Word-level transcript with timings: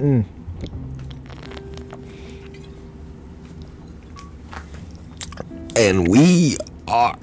Mm. 0.00 0.24
And 5.76 6.08
we 6.08 6.56
are. 6.88 7.18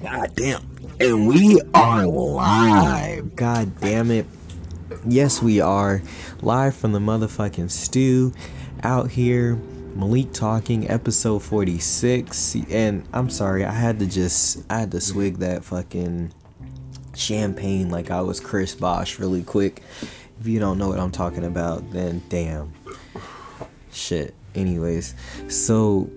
God 0.00 0.34
damn. 0.36 0.62
And 1.00 1.26
we 1.26 1.60
are 1.74 2.06
live. 2.06 3.34
God 3.34 3.80
damn 3.80 4.12
it. 4.12 4.26
Yes, 5.04 5.42
we 5.42 5.60
are. 5.60 6.00
Live 6.42 6.76
from 6.76 6.92
the 6.92 7.00
motherfucking 7.00 7.72
stew 7.72 8.32
out 8.84 9.10
here. 9.10 9.56
Malik 9.96 10.32
talking, 10.32 10.88
episode 10.88 11.40
46. 11.40 12.56
And 12.70 13.04
I'm 13.12 13.30
sorry, 13.30 13.64
I 13.64 13.72
had 13.72 13.98
to 13.98 14.06
just, 14.06 14.64
I 14.70 14.78
had 14.78 14.92
to 14.92 15.00
swig 15.00 15.38
that 15.38 15.64
fucking 15.64 16.32
champagne 17.16 17.90
like 17.90 18.12
I 18.12 18.20
was 18.20 18.38
Chris 18.38 18.76
Bosh 18.76 19.18
really 19.18 19.42
quick. 19.42 19.82
If 20.40 20.46
you 20.46 20.58
don't 20.58 20.78
know 20.78 20.88
what 20.88 20.98
I'm 20.98 21.10
talking 21.10 21.44
about, 21.44 21.90
then 21.90 22.22
damn. 22.28 22.72
Shit. 23.92 24.34
Anyways, 24.54 25.14
so 25.48 26.10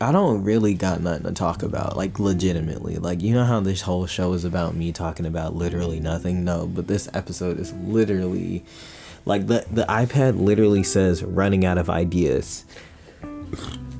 I 0.00 0.12
don't 0.12 0.42
really 0.44 0.74
got 0.74 1.02
nothing 1.02 1.24
to 1.24 1.32
talk 1.32 1.62
about, 1.62 1.96
like 1.96 2.18
legitimately. 2.18 2.96
Like 2.96 3.20
you 3.20 3.34
know 3.34 3.44
how 3.44 3.60
this 3.60 3.82
whole 3.82 4.06
show 4.06 4.32
is 4.32 4.44
about 4.44 4.74
me 4.74 4.92
talking 4.92 5.26
about 5.26 5.54
literally 5.54 6.00
nothing? 6.00 6.44
No, 6.44 6.66
but 6.66 6.86
this 6.86 7.08
episode 7.12 7.58
is 7.58 7.72
literally 7.74 8.64
like 9.26 9.46
the 9.46 9.66
the 9.70 9.84
iPad 9.84 10.40
literally 10.40 10.82
says 10.82 11.22
running 11.22 11.66
out 11.66 11.76
of 11.76 11.90
ideas. 11.90 12.64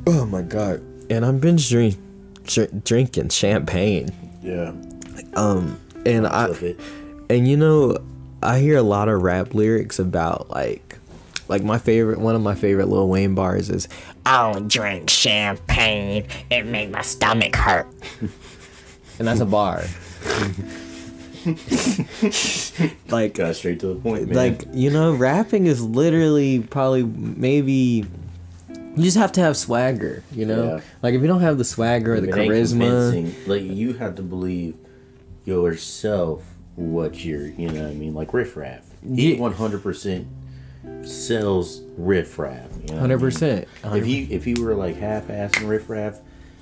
Oh 0.06 0.24
my 0.24 0.42
god. 0.42 0.80
And 1.10 1.24
I'm 1.24 1.38
binge 1.38 1.68
drink, 1.68 1.96
dr- 2.44 2.82
drinking 2.82 3.28
champagne. 3.28 4.10
Yeah. 4.42 4.72
Um 5.34 5.78
and 6.06 6.26
I 6.26 6.46
Love 6.46 6.64
and 7.28 7.46
you 7.46 7.56
know, 7.56 7.98
I 8.42 8.58
hear 8.58 8.76
a 8.76 8.82
lot 8.82 9.08
of 9.08 9.22
rap 9.22 9.54
lyrics 9.54 9.98
about 9.98 10.50
like 10.50 10.98
like 11.48 11.62
my 11.62 11.78
favorite 11.78 12.18
one 12.18 12.34
of 12.34 12.42
my 12.42 12.54
favorite 12.54 12.88
Lil 12.88 13.08
Wayne 13.08 13.34
bars 13.34 13.68
is 13.70 13.88
I 14.24 14.52
don't 14.52 14.68
drink 14.68 15.10
champagne. 15.10 16.26
It 16.50 16.64
make 16.64 16.90
my 16.90 17.02
stomach 17.02 17.56
hurt. 17.56 17.86
and 19.18 19.28
that's 19.28 19.40
a 19.40 19.46
bar. 19.46 19.84
like 23.08 23.34
Got 23.34 23.56
straight 23.56 23.80
to 23.80 23.88
the 23.88 23.96
point, 23.96 24.28
man. 24.28 24.36
like 24.36 24.64
you 24.72 24.90
know, 24.90 25.12
rapping 25.12 25.66
is 25.66 25.82
literally 25.82 26.60
probably 26.60 27.02
maybe 27.02 28.06
you 28.96 29.02
just 29.02 29.16
have 29.16 29.32
to 29.32 29.40
have 29.40 29.56
swagger, 29.56 30.22
you 30.32 30.46
know? 30.46 30.76
Yeah. 30.76 30.80
Like 31.02 31.14
if 31.14 31.20
you 31.22 31.28
don't 31.28 31.40
have 31.40 31.58
the 31.58 31.64
swagger 31.64 32.14
or 32.14 32.20
the 32.20 32.28
charisma. 32.28 33.46
Like 33.46 33.62
you 33.62 33.94
have 33.94 34.16
to 34.16 34.22
believe 34.22 34.76
yourself 35.44 36.44
what 36.80 37.24
you're. 37.24 37.46
You 37.46 37.68
know 37.68 37.82
what 37.82 37.90
I 37.90 37.94
mean? 37.94 38.14
Like 38.14 38.32
riff 38.32 38.56
raff. 38.56 38.84
He 39.14 39.34
Yeah. 39.34 39.40
one 39.40 39.52
hundred 39.52 39.82
percent 39.82 40.26
sells 41.02 41.82
riff 41.96 42.38
raff. 42.38 42.68
You 42.72 42.94
know 42.94 42.94
what 42.94 42.96
I 42.96 43.00
hundred 43.00 43.16
mean? 43.16 43.20
If 43.84 44.04
he 44.04 44.22
if 44.34 44.44
he 44.44 44.54
were 44.54 44.74
like 44.74 44.96
half 44.96 45.28
assing 45.28 45.68
riff 45.68 45.88
raff, 45.88 46.18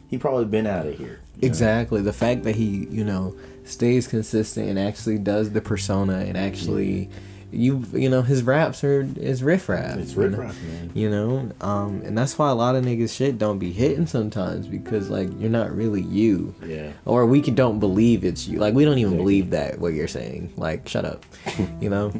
he 0.08 0.18
probably 0.18 0.44
been 0.46 0.66
out 0.66 0.86
of 0.86 0.96
here. 0.96 1.20
you 1.36 1.42
know? 1.42 1.46
Exactly. 1.46 2.02
The 2.02 2.12
fact 2.12 2.42
that 2.44 2.56
he, 2.56 2.86
you 2.90 3.04
know, 3.04 3.36
stays 3.64 4.06
consistent 4.08 4.68
and 4.68 4.78
actually 4.78 5.18
does 5.18 5.50
the 5.50 5.60
persona 5.60 6.18
and 6.20 6.36
actually 6.36 7.10
you 7.50 7.84
you 7.92 8.08
know, 8.10 8.22
his 8.22 8.42
raps 8.42 8.84
are 8.84 9.08
is 9.16 9.42
riff 9.42 9.68
rap. 9.68 9.98
It's 9.98 10.14
riff 10.14 10.32
know? 10.32 10.38
man. 10.42 10.90
You 10.94 11.08
know? 11.10 11.50
Um 11.60 12.02
and 12.04 12.16
that's 12.16 12.38
why 12.38 12.50
a 12.50 12.54
lot 12.54 12.76
of 12.76 12.84
niggas 12.84 13.14
shit 13.16 13.38
don't 13.38 13.58
be 13.58 13.72
hitting 13.72 14.06
sometimes 14.06 14.66
because 14.66 15.08
like 15.10 15.28
you're 15.40 15.50
not 15.50 15.74
really 15.74 16.02
you. 16.02 16.54
Yeah. 16.64 16.92
Or 17.06 17.24
we 17.26 17.40
can, 17.40 17.54
don't 17.54 17.78
believe 17.80 18.24
it's 18.24 18.46
you. 18.46 18.58
Like 18.58 18.74
we 18.74 18.84
don't 18.84 18.98
even 18.98 19.14
Exactly. 19.14 19.24
believe 19.24 19.50
that 19.50 19.78
what 19.78 19.94
you're 19.94 20.08
saying. 20.08 20.52
Like 20.56 20.86
shut 20.88 21.04
up. 21.04 21.24
you 21.80 21.88
know? 21.90 22.12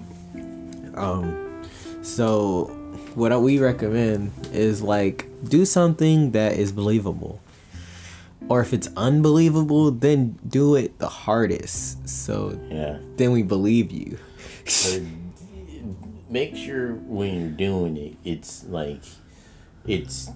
Um 0.95 1.63
so 2.03 2.65
what 3.15 3.39
we 3.43 3.59
recommend 3.59 4.33
is 4.53 4.81
like 4.83 5.27
do 5.49 5.65
something 5.65 6.31
that 6.33 6.53
is 6.53 6.73
believable 6.73 7.41
or 8.49 8.61
if 8.61 8.73
it's 8.73 8.89
unbelievable 8.97 9.91
then 9.91 10.39
do 10.49 10.75
it 10.77 10.99
the 10.99 11.09
hardest 11.09 12.09
so 12.09 12.59
Yeah. 12.71 12.99
then 13.17 13.33
we 13.33 13.43
believe 13.43 13.91
you 13.93 14.19
But 14.65 15.03
make 16.31 16.57
sure 16.57 16.95
when 16.95 17.41
you're 17.41 17.51
doing 17.51 17.97
it, 17.97 18.17
it's 18.25 18.65
like 18.65 19.03
it's 19.87 20.31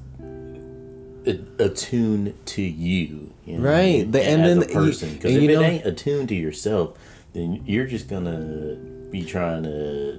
a- 1.27 1.39
attuned 1.59 2.35
to 2.47 2.63
you, 2.63 3.31
you 3.47 3.59
know, 3.59 3.65
Right. 3.65 4.11
The- 4.11 4.23
and 4.23 4.43
as 4.43 4.49
then 4.49 4.59
a 4.59 4.61
the- 4.67 4.73
person. 4.73 5.13
Because 5.15 5.35
if 5.35 5.43
you 5.43 5.51
it 5.51 5.55
know- 5.55 5.63
ain't 5.63 5.87
attuned 5.87 6.29
to 6.31 6.35
yourself, 6.35 6.97
then 7.33 7.63
you're 7.67 7.87
just 7.87 8.09
gonna 8.09 8.77
be 9.11 9.23
trying 9.23 9.63
to 9.65 10.19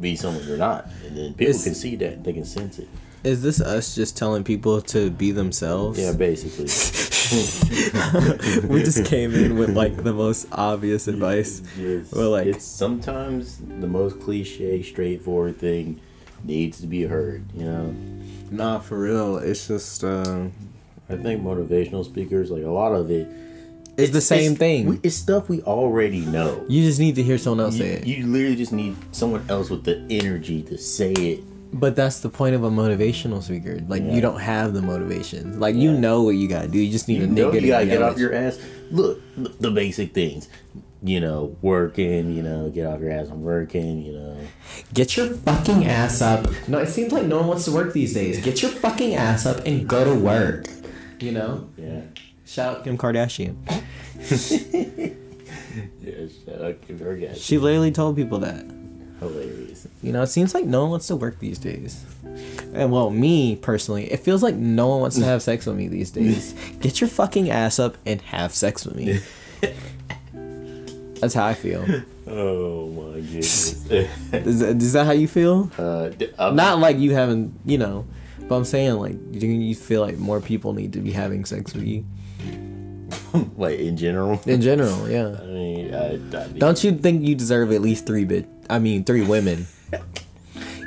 be 0.00 0.14
someone 0.14 0.46
you're 0.46 0.58
not, 0.58 0.90
and 1.06 1.16
then 1.16 1.32
people 1.34 1.58
can 1.58 1.74
see 1.74 1.96
that, 1.96 2.22
they 2.22 2.32
can 2.34 2.44
sense 2.44 2.78
it. 2.78 2.86
is 3.24 3.42
this 3.42 3.60
us 3.60 3.94
just 3.94 4.16
telling 4.16 4.44
people 4.44 4.80
to 4.82 5.10
be 5.10 5.32
themselves 5.32 5.98
Yeah, 5.98 6.12
basically. 6.12 6.66
we 8.68 8.82
just 8.82 9.04
came 9.06 9.34
in 9.34 9.56
with 9.58 9.70
like 9.76 9.96
the 10.02 10.12
most 10.12 10.46
obvious 10.52 11.08
advice 11.08 11.62
Yes. 11.78 12.12
Well, 12.12 12.30
like- 12.30 12.46
it's 12.46 12.64
sometimes 12.64 13.58
the 13.58 13.86
most 13.86 14.20
cliche, 14.20 14.82
straightforward 14.82 15.58
thing 15.58 16.00
needs 16.44 16.80
to 16.80 16.86
be 16.86 17.02
heard. 17.04 17.44
You 17.54 17.64
know. 17.64 17.94
nah 18.50 18.78
for 18.78 18.98
real 18.98 19.38
it's 19.38 19.66
just 19.68 20.04
uh 20.04 20.46
I 21.08 21.16
think 21.16 21.42
motivational 21.42 22.04
speakers, 22.04 22.50
like 22.50 22.64
a 22.64 22.68
lot 22.70 22.92
of 22.92 23.10
it, 23.10 23.28
it's 23.96 24.10
the 24.12 24.20
same 24.20 24.54
thing 24.56 24.86
we- 24.86 25.00
it's 25.02 25.16
stuff 25.16 25.48
we 25.48 25.62
already 25.62 26.20
know. 26.20 26.64
you 26.68 26.82
just 26.82 27.00
need 27.00 27.14
to 27.16 27.22
hear 27.22 27.38
someone 27.38 27.60
else 27.64 27.74
You, 27.76 27.82
say 27.82 27.90
it 27.94 28.06
you 28.06 28.26
literally 28.26 28.56
just 28.56 28.72
need 28.72 28.96
someone 29.12 29.44
else 29.48 29.70
with 29.70 29.84
the 29.84 30.04
energy 30.10 30.62
to 30.64 30.76
say 30.78 31.12
it. 31.12 31.40
But 31.72 31.96
that's 31.96 32.20
the 32.20 32.28
point 32.28 32.54
of 32.54 32.62
a 32.64 32.70
motivational 32.70 33.42
speaker 33.42 33.80
like 33.88 34.02
Yeah. 34.02 34.14
you 34.14 34.20
don't 34.20 34.40
have 34.40 34.72
the 34.72 34.82
motivation 34.82 35.58
like 35.60 35.74
you 35.74 35.92
know 35.92 36.22
what 36.22 36.36
you 36.36 36.48
gotta 36.48 36.68
do 36.68 36.78
you 36.78 36.90
just 36.92 37.08
need 37.08 37.18
You 37.18 37.24
a 37.24 37.26
know 37.26 37.52
you 37.52 37.60
to 37.60 37.66
gotta 37.68 37.86
get 37.86 38.02
off 38.02 38.18
your 38.18 38.32
ass. 38.34 38.58
Look, 38.90 39.20
look, 39.36 39.58
the 39.58 39.70
basic 39.72 40.14
things. 40.14 40.48
You 41.02 41.20
know, 41.20 41.56
working. 41.60 42.32
You 42.32 42.42
know, 42.42 42.70
get 42.70 42.86
off 42.86 43.00
your 43.00 43.10
ass. 43.12 43.28
I'm 43.28 43.42
working. 43.42 44.02
You 44.02 44.12
know. 44.12 44.38
Get 44.94 45.16
your 45.16 45.26
fucking 45.28 45.84
ass 45.84 46.22
up. 46.22 46.46
No, 46.68 46.78
it 46.78 46.86
seems 46.88 47.12
like 47.12 47.26
no 47.26 47.38
one 47.38 47.48
wants 47.48 47.64
to 47.66 47.72
work 47.72 47.92
these 47.92 48.14
days. 48.14 48.40
Get 48.42 48.62
your 48.62 48.70
fucking 48.70 49.14
ass 49.14 49.44
up 49.44 49.58
and 49.66 49.88
go 49.88 50.04
to 50.04 50.14
work. 50.14 50.66
You 51.20 51.32
know? 51.32 51.68
Yeah. 51.76 52.02
Shout 52.44 52.78
out 52.78 52.84
Kim 52.84 52.96
Kardashian. 52.96 53.56
Yeah. 56.00 56.26
Shout 56.46 56.62
out 56.64 56.80
Kim 56.86 56.98
Kardashian. 56.98 57.36
She 57.36 57.58
literally 57.58 57.90
told 57.92 58.16
people 58.16 58.38
that. 58.38 58.64
Hilarious. 59.20 59.88
You 60.02 60.12
know, 60.12 60.22
it 60.22 60.26
seems 60.28 60.54
like 60.54 60.64
no 60.64 60.82
one 60.82 60.90
wants 60.90 61.06
to 61.08 61.16
work 61.16 61.38
these 61.38 61.58
days. 61.58 62.04
And 62.74 62.92
well, 62.92 63.10
me 63.10 63.56
personally, 63.56 64.12
it 64.12 64.20
feels 64.20 64.42
like 64.42 64.54
no 64.54 64.88
one 64.88 65.00
wants 65.00 65.16
to 65.16 65.24
have 65.24 65.42
sex 65.42 65.64
with 65.66 65.76
me 65.76 65.88
these 65.88 66.10
days. 66.10 66.54
Get 66.80 67.00
your 67.00 67.08
fucking 67.08 67.50
ass 67.50 67.78
up 67.78 67.96
and 68.04 68.20
have 68.22 68.54
sex 68.54 68.84
with 68.84 68.96
me. 68.96 69.20
That's 71.20 71.32
how 71.32 71.46
I 71.46 71.54
feel. 71.54 71.82
Oh 72.26 72.88
my 72.88 73.20
goodness. 73.20 73.86
Is 73.90 74.60
that, 74.60 74.76
is 74.76 74.92
that 74.92 75.06
how 75.06 75.12
you 75.12 75.28
feel? 75.28 75.70
uh, 75.78 76.10
I'm 76.38 76.56
Not 76.56 76.78
like 76.80 76.98
you 76.98 77.12
haven't, 77.14 77.58
you 77.64 77.78
know, 77.78 78.04
but 78.48 78.56
I'm 78.56 78.64
saying 78.64 78.94
like, 78.94 79.32
do 79.32 79.46
you 79.46 79.74
feel 79.74 80.02
like 80.02 80.18
more 80.18 80.40
people 80.40 80.74
need 80.74 80.92
to 80.92 81.00
be 81.00 81.12
having 81.12 81.44
sex 81.46 81.72
with 81.72 81.84
you? 81.84 82.04
like 83.56 83.78
in 83.78 83.96
general. 83.96 84.40
In 84.46 84.60
general, 84.60 85.08
yeah. 85.08 85.36
I 85.40 85.46
mean, 85.46 85.94
I, 85.94 86.14
I 86.14 86.46
mean, 86.48 86.58
Don't 86.58 86.82
you 86.82 86.92
think 86.92 87.26
you 87.26 87.34
deserve 87.34 87.72
at 87.72 87.80
least 87.80 88.06
three 88.06 88.24
bit? 88.24 88.48
I 88.68 88.78
mean, 88.78 89.04
three 89.04 89.22
women. 89.22 89.66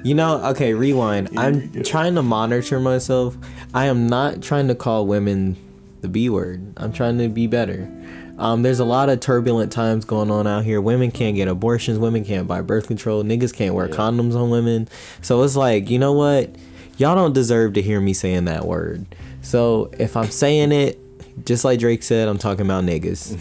You 0.02 0.16
know, 0.16 0.42
okay, 0.52 0.74
rewind. 0.74 1.38
I'm 1.38 1.84
trying 1.84 2.16
to 2.16 2.24
monitor 2.24 2.80
myself. 2.80 3.36
I 3.74 3.88
am 3.88 4.08
not 4.08 4.42
trying 4.42 4.70
to 4.70 4.76
call 4.76 5.06
women 5.06 5.58
the 6.00 6.08
B 6.08 6.30
word. 6.30 6.74
I'm 6.78 6.94
trying 6.94 7.18
to 7.18 7.28
be 7.28 7.48
better. 7.48 7.92
Um, 8.38 8.62
there's 8.62 8.80
a 8.80 8.86
lot 8.86 9.10
of 9.10 9.20
turbulent 9.20 9.74
times 9.74 10.06
going 10.06 10.32
on 10.32 10.48
out 10.48 10.64
here. 10.64 10.80
Women 10.80 11.12
can't 11.12 11.36
get 11.36 11.50
abortions. 11.50 12.00
Women 12.00 12.24
can't 12.24 12.48
buy 12.48 12.62
birth 12.62 12.88
control. 12.88 13.24
Niggas 13.24 13.54
can't 13.54 13.76
wear 13.76 13.90
condoms 13.90 14.36
on 14.36 14.50
women. 14.50 14.88
So 15.22 15.44
it's 15.44 15.58
like, 15.58 15.90
you 15.90 16.00
know 16.00 16.14
what? 16.14 16.56
Y'all 16.98 17.16
don't 17.16 17.34
deserve 17.34 17.74
to 17.74 17.82
hear 17.82 18.00
me 18.00 18.14
saying 18.14 18.46
that 18.46 18.66
word. 18.66 19.06
So 19.42 19.92
if 20.00 20.16
I'm 20.16 20.32
saying 20.32 20.72
it, 20.72 20.98
just 21.46 21.66
like 21.66 21.80
Drake 21.80 22.04
said, 22.04 22.28
I'm 22.28 22.38
talking 22.38 22.66
about 22.66 22.84
niggas. 22.84 23.34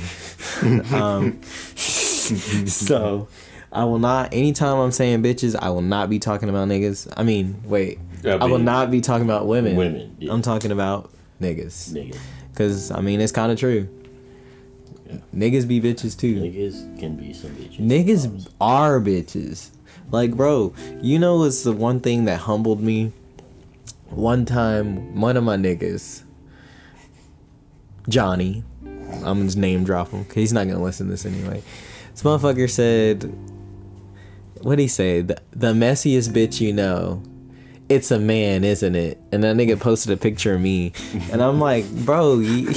um, 0.92 1.42
so 2.66 3.28
I 3.72 3.84
will 3.84 3.98
not. 3.98 4.32
Anytime 4.32 4.78
I'm 4.78 4.92
saying 4.92 5.22
bitches, 5.22 5.56
I 5.56 5.70
will 5.70 5.82
not 5.82 6.08
be 6.10 6.18
talking 6.18 6.48
about 6.48 6.68
niggas. 6.68 7.12
I 7.16 7.22
mean, 7.22 7.60
wait, 7.64 7.98
I 8.24 8.30
I, 8.30 8.44
will 8.46 8.58
not 8.58 8.90
be 8.90 9.00
talking 9.00 9.24
about 9.24 9.46
women. 9.46 9.76
women, 9.76 10.16
yeah. 10.18 10.32
I'm 10.32 10.42
talking 10.42 10.72
about 10.72 11.10
niggas. 11.40 11.92
niggas. 11.92 12.18
Cause 12.54 12.90
I 12.90 13.00
mean, 13.00 13.20
it's 13.20 13.32
kind 13.32 13.52
of 13.52 13.58
true. 13.58 13.88
Yeah. 15.06 15.18
Niggas 15.34 15.68
be 15.68 15.80
bitches 15.80 16.18
too. 16.18 16.36
Niggas 16.36 16.98
can 16.98 17.16
be 17.16 17.32
some 17.32 17.50
bitches. 17.50 17.78
Niggas 17.78 18.48
are 18.60 19.00
bitches. 19.00 19.70
Like, 20.10 20.34
bro, 20.34 20.72
you 21.02 21.18
know 21.18 21.38
what's 21.38 21.62
the 21.62 21.72
one 21.72 22.00
thing 22.00 22.24
that 22.24 22.40
humbled 22.40 22.80
me? 22.80 23.12
One 24.06 24.46
time, 24.46 25.20
one 25.20 25.36
of 25.36 25.44
my 25.44 25.56
niggas, 25.56 26.22
Johnny, 28.08 28.64
I'm 28.84 29.20
gonna 29.22 29.44
just 29.44 29.56
name 29.56 29.84
drop 29.84 30.10
him 30.10 30.26
he's 30.34 30.52
not 30.52 30.66
gonna 30.66 30.82
listen 30.82 31.06
to 31.06 31.12
this 31.12 31.26
anyway. 31.26 31.62
This 32.12 32.22
motherfucker 32.22 32.68
said, 32.70 33.32
what 34.62 34.78
he 34.78 34.88
say? 34.88 35.22
The, 35.22 35.40
the 35.50 35.72
messiest 35.72 36.30
bitch 36.30 36.60
you 36.60 36.72
know. 36.72 37.22
It's 37.88 38.10
a 38.10 38.18
man, 38.18 38.64
isn't 38.64 38.94
it? 38.94 39.18
And 39.32 39.42
that 39.44 39.56
nigga 39.56 39.80
posted 39.80 40.12
a 40.12 40.16
picture 40.18 40.54
of 40.54 40.60
me, 40.60 40.92
and 41.32 41.42
I'm 41.42 41.58
like, 41.58 41.88
bro. 42.04 42.38
You, 42.38 42.68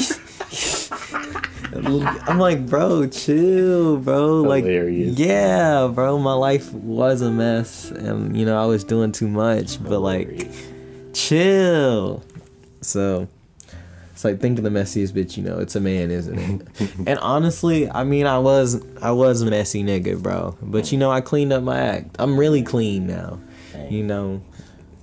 I'm 1.73 2.39
like, 2.39 2.65
bro, 2.65 3.07
chill, 3.07 3.97
bro. 3.97 4.41
Like, 4.41 4.63
Hilarious. 4.63 5.17
yeah, 5.17 5.89
bro. 5.93 6.17
My 6.17 6.33
life 6.33 6.71
was 6.73 7.21
a 7.21 7.29
mess, 7.31 7.91
and 7.91 8.37
you 8.37 8.45
know 8.45 8.61
I 8.61 8.65
was 8.65 8.85
doing 8.85 9.11
too 9.11 9.27
much. 9.27 9.83
But 9.83 9.99
like, 9.99 10.49
chill. 11.13 12.23
So 12.81 13.27
it's 14.21 14.25
like 14.25 14.39
think 14.39 14.59
of 14.59 14.63
the 14.63 14.69
messiest 14.69 15.13
bitch 15.13 15.35
you 15.35 15.41
know. 15.41 15.57
It's 15.57 15.75
a 15.75 15.79
man, 15.79 16.11
isn't 16.11 16.37
it? 16.79 16.93
and 17.07 17.17
honestly, 17.19 17.89
I 17.89 18.03
mean, 18.03 18.27
I 18.27 18.37
was 18.37 18.79
I 19.01 19.09
was 19.09 19.41
a 19.41 19.47
messy 19.49 19.83
nigga, 19.83 20.21
bro. 20.21 20.55
But 20.61 20.91
you 20.91 20.99
know, 20.99 21.09
I 21.09 21.21
cleaned 21.21 21.51
up 21.51 21.63
my 21.63 21.79
act. 21.79 22.17
I'm 22.19 22.37
really 22.39 22.61
clean 22.61 23.07
now. 23.07 23.39
You 23.89 24.03
know. 24.03 24.43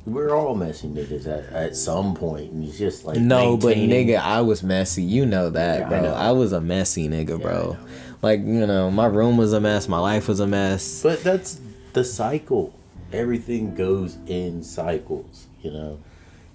We're 0.06 0.30
all 0.30 0.54
messy 0.54 0.86
niggas 0.86 1.26
at, 1.26 1.52
at 1.52 1.76
some 1.76 2.14
point, 2.14 2.52
and 2.52 2.64
it's 2.64 2.78
just 2.78 3.04
like 3.04 3.18
No, 3.18 3.56
but 3.56 3.76
nigga, 3.76 4.18
I 4.18 4.40
was 4.40 4.62
messy. 4.62 5.02
You 5.02 5.26
know 5.26 5.50
that, 5.50 5.80
Yeah, 5.80 5.86
I 5.86 5.88
bro. 5.88 6.02
know. 6.02 6.14
I 6.14 6.30
was 6.30 6.52
a 6.52 6.60
messy 6.60 7.08
nigga, 7.08 7.30
Yeah, 7.30 7.36
bro. 7.44 7.76
Like 8.22 8.38
you 8.38 8.66
know, 8.68 8.88
my 8.88 9.06
room 9.06 9.36
was 9.36 9.52
a 9.52 9.60
mess. 9.60 9.88
My 9.88 9.98
life 9.98 10.28
was 10.28 10.38
a 10.38 10.46
mess. 10.46 11.02
But 11.02 11.24
that's 11.24 11.60
the 11.92 12.04
cycle. 12.04 12.72
Everything 13.12 13.74
goes 13.74 14.16
in 14.28 14.62
cycles. 14.62 15.46
You 15.60 15.72
know, 15.72 15.98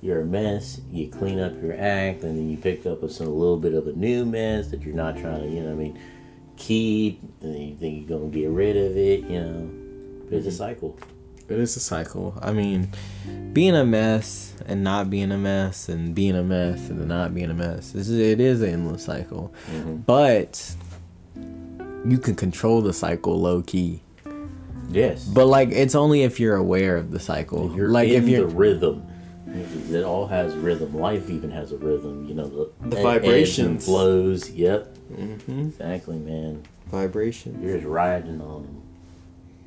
you're 0.04 0.22
a 0.22 0.26
mess. 0.26 0.82
You 0.92 1.08
clean 1.08 1.40
up 1.40 1.54
your 1.62 1.74
act, 1.74 2.24
and 2.24 2.38
then 2.38 2.50
you 2.50 2.58
pick 2.58 2.86
up 2.86 3.02
with 3.02 3.14
some 3.14 3.28
a 3.28 3.30
little 3.30 3.58
bit 3.58 3.74
of 3.74 3.88
a 3.88 3.94
new 3.94 4.26
mess 4.26 4.68
that 4.72 4.82
you're 4.82 4.94
not 4.94 5.18
trying 5.18 5.42
to. 5.42 5.48
You 5.48 5.62
know, 5.62 5.68
what 5.68 5.82
I 5.82 5.84
mean, 5.84 6.00
keep. 6.58 7.22
And 7.42 7.56
then 7.56 7.62
you 7.62 7.76
think 7.78 8.10
you're 8.10 8.20
gonna 8.20 8.30
get 8.30 8.50
rid 8.50 8.76
of 8.76 8.98
it. 8.98 9.22
You 9.22 9.40
know, 9.40 9.72
but 10.30 10.36
it's 10.36 10.46
a 10.46 10.50
mm-hmm. 10.50 10.58
cycle. 10.58 11.00
It 11.48 11.58
is 11.60 11.76
a 11.78 11.80
cycle. 11.80 12.38
I 12.42 12.52
mean, 12.52 12.92
being 13.54 13.76
a 13.76 13.86
mess 13.86 14.54
and 14.66 14.84
not 14.84 15.10
being 15.10 15.32
a 15.32 15.38
mess, 15.38 15.88
and 15.88 16.14
being 16.14 16.36
a 16.36 16.44
mess 16.44 16.90
and 16.90 17.08
not 17.08 17.34
being 17.34 17.50
a 17.50 17.54
mess. 17.54 17.92
This 17.92 18.10
is, 18.10 18.18
it 18.18 18.40
is 18.40 18.62
an 18.62 18.70
endless 18.70 19.06
cycle, 19.06 19.54
mm-hmm. 19.72 19.98
but 19.98 20.76
you 22.06 22.18
can 22.18 22.36
control 22.36 22.82
the 22.82 22.94
cycle 22.94 23.40
low 23.40 23.62
key. 23.62 24.02
Yes, 24.90 25.26
But 25.26 25.48
like, 25.48 25.70
it's 25.70 25.96
only 25.96 26.24
if 26.24 26.40
you're 26.40 26.56
aware 26.56 26.98
of 26.98 27.12
the 27.12 27.20
cycle. 27.20 27.72
If 27.72 27.78
you're 27.78 27.90
like 27.90 28.10
in 28.10 28.24
if 28.24 28.30
you're 28.30 28.48
the 28.48 28.56
rhythm. 28.56 29.08
It 29.54 30.04
all 30.04 30.26
has 30.28 30.56
rhythm. 30.56 30.98
Life 30.98 31.30
even 31.30 31.52
has 31.52 31.72
a 31.72 31.78
rhythm. 31.78 32.26
You 32.28 32.34
know 32.34 32.48
the, 32.48 32.70
The 32.90 33.02
vibrations. 33.04 33.86
flows. 33.86 34.50
Yep, 34.50 34.96
Mhm. 35.16 35.68
exactly, 35.70 36.18
man. 36.18 36.64
vibration. 36.90 37.60
You're 37.62 37.78
just 37.78 37.88
riding 37.88 38.40
on 38.42 38.64
them. 38.64 38.82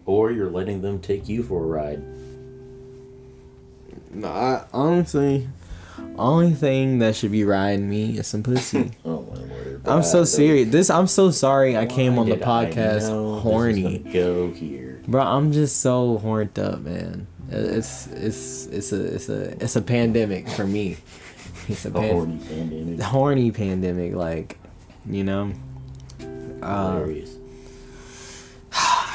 Or 0.06 0.30
you're 0.30 0.50
letting 0.50 0.80
them 0.82 1.00
take 1.00 1.28
you 1.28 1.42
for 1.42 1.64
a 1.64 1.66
ride. 1.66 2.00
No, 4.12 4.28
I 4.28 4.64
honestly, 4.72 5.48
only 6.16 6.52
thing 6.52 6.98
that 7.00 7.16
should 7.16 7.32
be 7.32 7.44
riding 7.44 7.88
me 7.90 8.18
is 8.18 8.26
some 8.26 8.42
pussy. 8.42 8.92
Oh 9.04 9.22
my 9.32 9.40
word. 9.40 9.82
I'm 9.86 10.02
so 10.02 10.24
serious. 10.24 10.70
This 10.70 10.90
I'm 10.90 11.06
so 11.06 11.30
sorry. 11.30 11.76
I 11.76 11.86
came 11.86 12.18
on 12.18 12.28
the 12.28 12.36
did 12.36 12.44
I 12.44 12.64
know 12.64 12.70
podcast 12.72 13.40
horny. 13.42 13.98
Go 14.12 14.50
here. 14.50 15.00
Bro, 15.08 15.22
I'm 15.22 15.52
just 15.52 15.80
so 15.80 16.18
horned 16.18 16.58
up, 16.58 16.80
man. 16.80 17.26
It's 17.50 18.08
it's 18.08 18.66
it's 18.66 18.92
a 18.92 19.14
it's 19.14 19.28
a 19.28 19.62
it's 19.62 19.76
a 19.76 19.82
pandemic 19.82 20.48
for 20.48 20.66
me. 20.66 20.96
It's 21.68 21.84
a 21.84 21.90
pan- 21.90 22.10
horny 22.12 22.38
pandemic. 22.48 23.00
horny 23.00 23.50
pandemic, 23.50 24.14
like 24.14 24.58
you 25.08 25.24
know. 25.24 25.52
Um, 26.62 27.24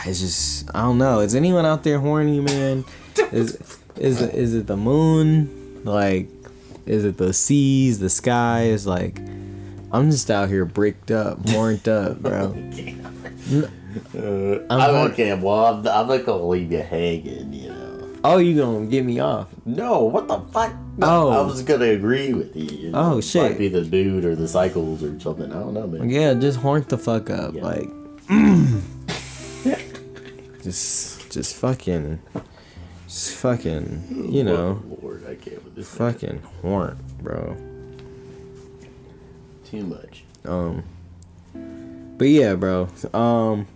it's 0.06 0.20
just 0.20 0.70
I 0.76 0.82
don't 0.82 0.98
know. 0.98 1.20
Is 1.20 1.36
anyone 1.36 1.66
out 1.66 1.84
there 1.84 2.00
horny, 2.00 2.40
man? 2.40 2.86
Is 3.32 3.58
is 3.98 4.22
it, 4.22 4.34
is 4.34 4.56
it 4.56 4.68
the 4.68 4.78
moon? 4.78 5.84
Like, 5.84 6.28
is 6.86 7.06
it 7.06 7.18
the 7.18 7.34
seas, 7.34 8.00
the 8.00 8.10
skies? 8.10 8.88
Like, 8.88 9.20
I'm 9.92 10.10
just 10.10 10.32
out 10.32 10.50
here 10.50 10.66
bricked 10.66 11.12
up, 11.12 11.48
horned 11.50 11.88
up, 11.88 12.20
bro. 12.20 12.56
Uh, 14.16 14.60
I'm 14.70 14.72
I'm, 14.72 15.12
okay. 15.12 15.34
Well, 15.34 15.66
I'm, 15.66 15.86
I'm 15.86 16.08
not 16.08 16.26
gonna 16.26 16.48
leave 16.48 16.72
you 16.72 16.82
hanging. 16.82 17.51
Oh, 18.24 18.38
you 18.38 18.56
gonna 18.56 18.86
get 18.86 19.04
me 19.04 19.20
off? 19.20 19.48
No, 19.66 20.04
what 20.04 20.28
the 20.28 20.40
fuck? 20.52 20.74
Oh. 21.02 21.30
I 21.30 21.42
was 21.42 21.64
gonna 21.64 21.86
agree 21.86 22.34
with 22.34 22.56
you. 22.56 22.92
Oh, 22.94 23.20
shit. 23.20 23.42
Might 23.44 23.58
be 23.58 23.68
the 23.68 23.84
dude 23.84 24.26
or 24.26 24.36
the 24.36 24.48
cycles 24.48 25.02
or 25.04 25.20
something. 25.20 25.52
I 25.52 25.56
don't 25.60 25.74
know, 25.74 25.88
man. 25.88 26.08
Yeah, 26.10 26.36
just 26.36 26.60
horn 26.60 26.86
the 26.88 26.98
fuck 27.00 27.30
up, 27.32 27.56
Yeah. 27.56 27.64
like. 27.64 27.90
just, 30.64 31.32
just 31.32 31.56
fucking, 31.56 32.20
just 33.08 33.36
fucking, 33.38 34.30
you 34.32 34.44
know, 34.44 34.82
Lord, 34.88 35.04
Lord, 35.04 35.26
I 35.28 35.36
can't 35.36 35.64
with 35.64 35.76
this. 35.76 35.90
fucking 35.96 36.42
horn, 36.62 36.98
bro. 37.22 37.56
Too 39.66 39.84
much. 39.84 40.24
Um, 40.46 40.84
but 42.18 42.28
yeah, 42.28 42.56
bro. 42.56 42.88
Um, 43.14 43.68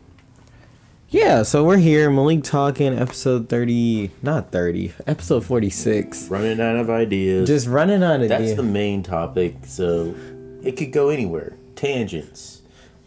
yeah. 1.16 1.44
So 1.44 1.64
we're 1.64 1.78
here, 1.78 2.10
Malik 2.10 2.44
talking, 2.44 2.98
episode 2.98 3.48
thirty, 3.48 4.12
not 4.22 4.52
thirty, 4.52 4.94
episode 5.08 5.46
forty 5.46 5.70
six. 5.70 6.28
Running 6.30 6.60
out 6.60 6.76
of 6.76 6.90
ideas. 6.90 7.48
Just 7.48 7.68
running 7.68 8.04
out 8.04 8.22
of 8.22 8.30
That's 8.30 8.42
ideas. 8.42 8.58
the 8.58 8.64
main 8.64 9.02
topic, 9.02 9.56
so 9.66 10.14
it 10.62 10.78
could 10.78 10.92
go 10.92 11.10
anywhere. 11.10 11.58
Tangents, 11.76 12.62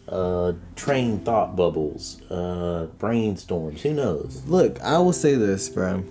uh, 0.07 0.53
train 0.75 1.19
thought 1.19 1.55
bubbles, 1.55 2.21
uh, 2.29 2.87
brainstorms. 2.97 3.79
Who 3.81 3.93
knows? 3.93 4.43
Look, 4.47 4.81
I 4.81 4.97
will 4.97 5.13
say 5.13 5.35
this, 5.35 5.69
bro. 5.69 6.03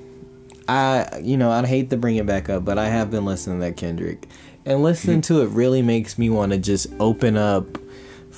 I, 0.69 1.21
you 1.23 1.37
know, 1.37 1.51
I'd 1.51 1.65
hate 1.65 1.91
to 1.91 1.97
bring 1.97 2.17
it 2.17 2.27
back 2.27 2.51
up, 2.51 2.65
but 2.65 2.79
I 2.79 2.89
have 2.89 3.11
been 3.11 3.25
listening 3.25 3.61
to 3.61 3.67
that 3.67 3.77
Kendrick, 3.77 4.29
and 4.67 4.83
listening 4.83 5.23
to 5.23 5.43
it 5.43 5.47
really 5.47 5.83
makes 5.83 6.19
me 6.19 6.31
want 6.31 6.53
to 6.53 6.59
just 6.59 6.89
open 7.01 7.37
up 7.37 7.79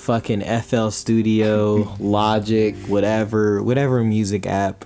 fucking 0.00 0.40
FL 0.62 0.88
Studio, 0.88 1.94
Logic, 2.00 2.74
whatever, 2.86 3.62
whatever 3.62 4.02
music 4.02 4.46
app, 4.46 4.84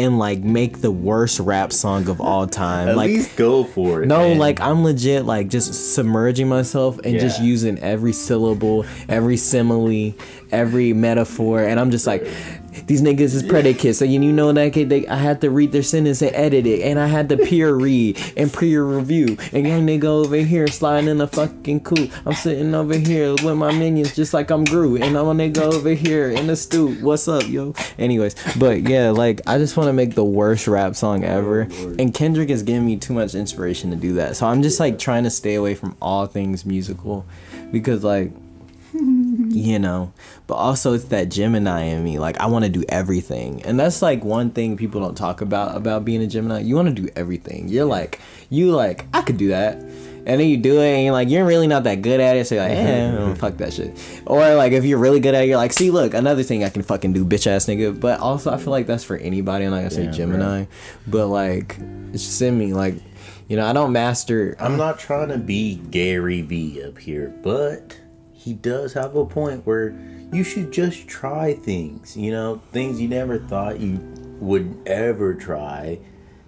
and 0.00 0.18
like 0.18 0.40
make 0.40 0.80
the 0.80 0.90
worst 0.90 1.40
rap 1.40 1.72
song 1.72 2.08
of 2.08 2.20
all 2.20 2.46
time. 2.46 2.88
At 2.88 2.96
like, 2.96 3.08
least 3.08 3.36
go 3.36 3.64
for 3.64 4.02
it. 4.02 4.06
no, 4.06 4.28
man. 4.28 4.38
like 4.38 4.60
I'm 4.60 4.82
legit 4.82 5.26
like 5.26 5.48
just 5.48 5.94
submerging 5.94 6.48
myself 6.48 6.98
and 7.04 7.20
just 7.20 7.40
using 7.40 7.78
every 7.80 8.12
syllable, 8.12 8.86
every 9.08 9.36
simile, 9.36 10.14
every 10.50 10.92
metaphor, 10.92 11.62
and 11.62 11.78
I'm 11.78 11.90
just 11.90 12.06
like, 12.06 12.26
these 12.86 13.02
niggas 13.02 13.34
is 13.34 13.42
predicates. 13.42 13.98
So 13.98 14.04
you, 14.04 14.20
you 14.22 14.32
know 14.32 14.52
that 14.52 14.72
kid, 14.72 14.88
they, 14.88 15.06
I 15.06 15.16
had 15.16 15.40
to 15.40 15.50
read 15.50 15.72
their 15.72 15.82
sentence 15.82 16.22
and 16.22 16.34
edit 16.34 16.66
it, 16.66 16.82
and 16.82 16.98
I 16.98 17.06
had 17.06 17.28
to 17.30 17.36
peer 17.36 17.74
read 17.74 18.20
and 18.36 18.52
peer 18.52 18.84
review. 18.84 19.36
And 19.52 19.66
young 19.66 19.86
nigga 19.86 20.04
over 20.04 20.36
here 20.36 20.66
sliding 20.68 21.08
in 21.08 21.18
the 21.18 21.26
fucking 21.26 21.80
coupe. 21.80 22.10
I'm 22.26 22.34
sitting 22.34 22.74
over 22.74 22.96
here 22.96 23.32
with 23.32 23.56
my 23.56 23.72
minions 23.72 24.14
just 24.14 24.34
like 24.34 24.50
I'm 24.50 24.64
Groot, 24.64 25.02
and 25.02 25.16
I'm 25.16 25.26
a 25.26 25.34
nigga 25.34 25.58
over 25.58 25.90
here 25.90 26.30
in 26.30 26.46
the 26.46 26.56
stoop. 26.56 27.00
What's 27.00 27.28
up, 27.28 27.48
yo? 27.48 27.74
Anyways, 27.98 28.34
but 28.58 28.88
yeah, 28.88 29.10
like 29.10 29.40
I 29.46 29.58
just 29.58 29.76
want 29.76 29.88
to 29.88 29.89
make 29.92 30.14
the 30.14 30.24
worst 30.24 30.66
rap 30.66 30.96
song 30.96 31.24
oh, 31.24 31.28
ever, 31.28 31.60
and 31.98 32.12
Kendrick 32.14 32.50
is 32.50 32.62
giving 32.62 32.86
me 32.86 32.96
too 32.96 33.12
much 33.12 33.34
inspiration 33.34 33.90
to 33.90 33.96
do 33.96 34.14
that. 34.14 34.36
So 34.36 34.46
I'm 34.46 34.62
just 34.62 34.80
like 34.80 34.98
trying 34.98 35.24
to 35.24 35.30
stay 35.30 35.54
away 35.54 35.74
from 35.74 35.96
all 36.00 36.26
things 36.26 36.64
musical, 36.64 37.26
because 37.70 38.04
like 38.04 38.32
you 38.92 39.78
know. 39.78 40.12
But 40.46 40.54
also 40.54 40.94
it's 40.94 41.04
that 41.04 41.28
gemini 41.28 41.82
in 41.82 42.02
me 42.02 42.18
like 42.18 42.38
i 42.40 42.46
want 42.46 42.64
to 42.64 42.70
do 42.70 42.84
everything. 42.88 43.62
And 43.62 43.78
that's 43.78 44.02
like 44.02 44.24
one 44.24 44.50
thing 44.50 44.76
people 44.76 45.00
don't 45.00 45.16
talk 45.16 45.40
about 45.40 45.76
about 45.76 46.04
being 46.04 46.22
a 46.22 46.26
gemini. 46.26 46.60
You 46.60 46.74
want 46.74 46.94
to 46.94 47.02
do 47.02 47.08
everything. 47.14 47.68
You're 47.68 47.84
like 47.84 48.20
you 48.48 48.72
like 48.72 49.06
i 49.14 49.22
could 49.22 49.36
do 49.36 49.48
that 49.48 49.80
and 50.26 50.40
then 50.40 50.48
you 50.48 50.56
do 50.56 50.80
it 50.80 50.94
and 50.94 51.04
you're 51.04 51.12
like 51.12 51.28
you're 51.28 51.44
really 51.44 51.66
not 51.66 51.84
that 51.84 52.02
good 52.02 52.20
at 52.20 52.36
it 52.36 52.46
so 52.46 52.54
you're 52.54 52.64
like 52.64 52.76
eh, 52.76 53.34
fuck 53.34 53.56
that 53.56 53.72
shit 53.72 53.98
or 54.26 54.54
like 54.54 54.72
if 54.72 54.84
you're 54.84 54.98
really 54.98 55.20
good 55.20 55.34
at 55.34 55.44
it 55.44 55.48
you're 55.48 55.56
like 55.56 55.72
see 55.72 55.90
look 55.90 56.14
another 56.14 56.42
thing 56.42 56.62
i 56.64 56.68
can 56.68 56.82
fucking 56.82 57.12
do 57.12 57.24
bitch 57.24 57.46
ass 57.46 57.66
nigga 57.66 57.98
but 57.98 58.20
also 58.20 58.52
i 58.52 58.56
feel 58.56 58.70
like 58.70 58.86
that's 58.86 59.04
for 59.04 59.16
anybody 59.16 59.64
i'm 59.64 59.70
not 59.70 59.78
gonna 59.78 59.90
say 59.90 60.04
Yeah, 60.04 60.10
gemini 60.10 60.64
but 61.06 61.26
like 61.28 61.76
it's 62.12 62.24
just 62.24 62.42
in 62.42 62.58
me 62.58 62.72
like 62.74 62.94
you 63.48 63.56
know 63.56 63.66
i 63.66 63.72
don't 63.72 63.92
master 63.92 64.56
I'm 64.58 64.76
not 64.76 64.98
trying 64.98 65.28
to 65.28 65.38
be 65.38 65.76
Gary 65.90 66.42
V 66.42 66.82
up 66.84 66.98
here, 66.98 67.34
but 67.42 67.98
he 68.32 68.52
does 68.54 68.92
have 68.94 69.16
a 69.16 69.24
point 69.26 69.66
where 69.66 69.94
you 70.32 70.44
should 70.44 70.70
just 70.72 71.08
try 71.08 71.54
things. 71.54 72.16
You 72.16 72.30
know, 72.30 72.62
things 72.72 73.00
you 73.00 73.08
never 73.08 73.38
thought 73.38 73.80
you 73.80 73.98
would 74.40 74.78
ever 74.86 75.34
try. 75.34 75.98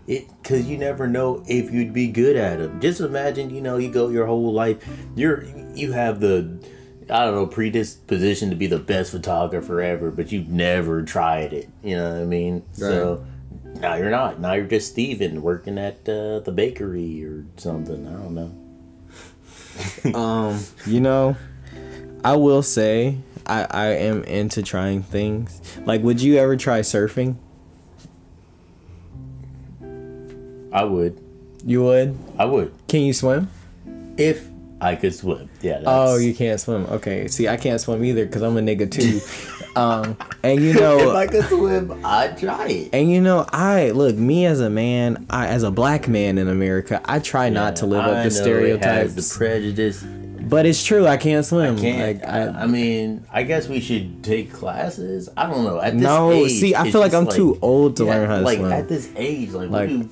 It 0.07 0.29
because 0.43 0.67
you 0.67 0.79
never 0.79 1.07
know 1.07 1.45
if 1.47 1.73
you'd 1.73 1.93
be 1.93 2.09
good 2.09 2.37
at 2.37 2.59
them. 2.59 2.81
Just 2.81 3.01
imagine, 3.01 3.51
you 3.51 3.61
know, 3.61 3.77
you 3.77 3.91
go 3.91 4.09
your 4.09 4.27
whole 4.27 4.53
life, 4.53 4.85
you're 5.15 5.45
you 5.75 5.93
have 5.93 6.21
the 6.21 6.59
I 7.11 7.25
don't 7.25 7.35
know 7.35 7.47
predisposition 7.47 8.51
to 8.51 8.57
be 8.57 8.67
the 8.67 8.79
best 8.79 9.11
photographer 9.11 9.81
ever, 9.81 10.11
but 10.11 10.33
you've 10.33 10.49
never 10.49 11.03
tried 11.03 11.53
it. 11.53 11.69
You 11.83 11.97
know 11.97 12.15
what 12.15 12.23
I 12.23 12.25
mean? 12.25 12.65
So 12.73 13.25
now 13.75 13.95
you're 13.95 14.11
not. 14.11 14.41
Now 14.41 14.55
you're 14.55 14.67
just 14.67 14.91
Steven 14.93 15.43
working 15.43 15.79
at 15.79 16.09
uh, 16.09 16.41
the 16.41 16.53
bakery 16.55 17.25
or 17.25 17.45
something. 17.57 18.07
I 18.07 18.13
don't 18.13 18.35
know. 18.35 18.63
um 20.15 20.63
you 20.87 21.01
know 21.01 21.37
i 22.25 22.35
will 22.37 22.63
say 22.63 23.17
i 23.47 23.67
i 23.71 23.87
am 23.87 24.23
into 24.25 24.63
trying 24.63 25.03
things 25.03 25.61
like 25.85 26.03
would 26.03 26.21
you 26.21 26.37
ever 26.37 26.57
try 26.57 26.81
surfing 26.81 27.37
I 30.73 30.85
would. 30.85 31.19
You 31.65 31.83
would? 31.85 32.19
I 32.39 32.45
would. 32.45 32.73
Can 32.89 33.03
you 33.03 33.13
swim? 33.13 33.49
If 34.17 34.49
I 34.81 34.97
could 34.97 35.15
swim. 35.15 35.49
Yeah. 35.61 35.75
That's, 35.75 35.87
Oh, 35.87 36.17
you 36.17 36.35
can't 36.35 36.61
swim. 36.61 36.87
Okay. 36.87 37.29
See, 37.29 37.47
I 37.49 37.57
can't 37.57 37.81
swim 37.81 38.05
either 38.05 38.27
because 38.27 38.43
I'm 38.43 38.57
a 38.57 38.61
nigga 38.61 38.91
too. 38.91 39.21
um, 39.81 40.17
and 40.43 40.61
you 40.61 40.75
know, 40.75 41.11
If 41.11 41.15
I 41.17 41.27
could 41.29 41.45
swim, 41.45 42.05
I'd 42.05 42.37
try 42.37 42.67
it. 42.67 42.91
and 42.93 43.09
you 43.11 43.21
know, 43.21 43.47
I 43.53 43.91
look 43.93 44.17
me 44.17 44.45
as 44.47 44.61
a 44.61 44.69
man, 44.71 45.25
I 45.31 45.47
as 45.47 45.63
a 45.63 45.71
black 45.71 46.09
man 46.09 46.37
in 46.37 46.49
America, 46.49 47.01
I 47.05 47.21
try 47.21 47.49
not 47.49 47.77
to 47.77 47.87
live 47.87 48.05
I 48.05 48.11
up 48.11 48.25
to 48.25 48.31
stereotypes. 48.31 49.15
The 49.15 49.35
prejudice. 49.39 50.03
but 50.03 50.67
it's 50.67 50.83
true, 50.85 51.07
I 51.07 51.17
can't 51.17 51.47
swim. 51.47 51.77
I 51.77 51.81
Can't. 51.81 52.21
Like, 52.21 52.29
I, 52.29 52.63
I, 52.63 52.67
mean, 52.67 53.25
I 53.33 53.45
guess 53.45 53.69
we 53.69 53.79
should 53.81 54.25
take 54.25 54.53
classes. 54.53 55.29
I 55.37 55.47
don't 55.47 55.63
know. 55.65 55.81
At 55.81 55.93
this 55.95 56.03
no, 56.03 56.33
age, 56.33 56.51
see, 56.51 56.75
I 56.75 56.91
feel 56.91 57.01
like 57.01 57.15
I'm 57.15 57.29
too 57.29 57.57
old 57.63 57.97
to 57.99 58.05
yeah, 58.05 58.15
learn 58.17 58.29
how 58.29 58.39
to 58.39 58.43
like 58.43 58.59
swim. 58.59 58.73
at 58.73 58.89
this 58.89 59.09
age, 59.15 59.51
like, 59.51 59.71
Like- 59.71 59.89
what 59.91 60.01
do, 60.01 60.03
do 60.03 60.09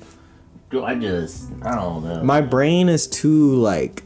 I 0.79 0.95
just? 0.95 1.49
I 1.63 1.75
don't 1.75 2.03
know. 2.03 2.23
my 2.23 2.41
brain 2.41 2.87
is 2.89 3.07
too 3.07 3.55
like 3.55 4.03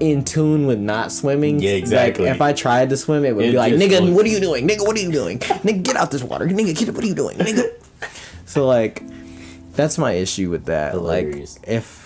in 0.00 0.24
tune 0.24 0.66
with 0.66 0.78
not 0.78 1.12
swimming. 1.12 1.60
Yeah, 1.60 1.72
exactly. 1.72 2.26
Like 2.26 2.34
if 2.36 2.40
I 2.40 2.52
tried 2.52 2.90
to 2.90 2.96
swim, 2.96 3.24
it 3.24 3.36
would 3.36 3.44
It 3.44 3.52
be 3.52 3.56
like, 3.58 3.74
nigga, 3.74 4.14
what 4.14 4.24
are 4.24 4.28
you 4.28 4.40
doing? 4.40 4.66
Nigga, 4.66 4.86
what 4.86 4.96
are 4.96 5.00
you 5.00 5.12
doing? 5.12 5.38
Nigga, 5.38 5.82
get 5.82 5.96
out 5.96 6.10
this 6.10 6.22
water. 6.22 6.46
Nigga, 6.46 6.76
get 6.76 6.94
what 6.94 7.04
are 7.04 7.06
you 7.06 7.14
doing? 7.14 7.38
Nigga. 7.38 7.70
so 8.46 8.66
like, 8.66 9.02
that's 9.74 9.98
my 9.98 10.12
issue 10.12 10.50
with 10.50 10.66
that. 10.66 10.92
Hilarious. 10.92 11.58
Like 11.58 11.68
if. 11.68 12.02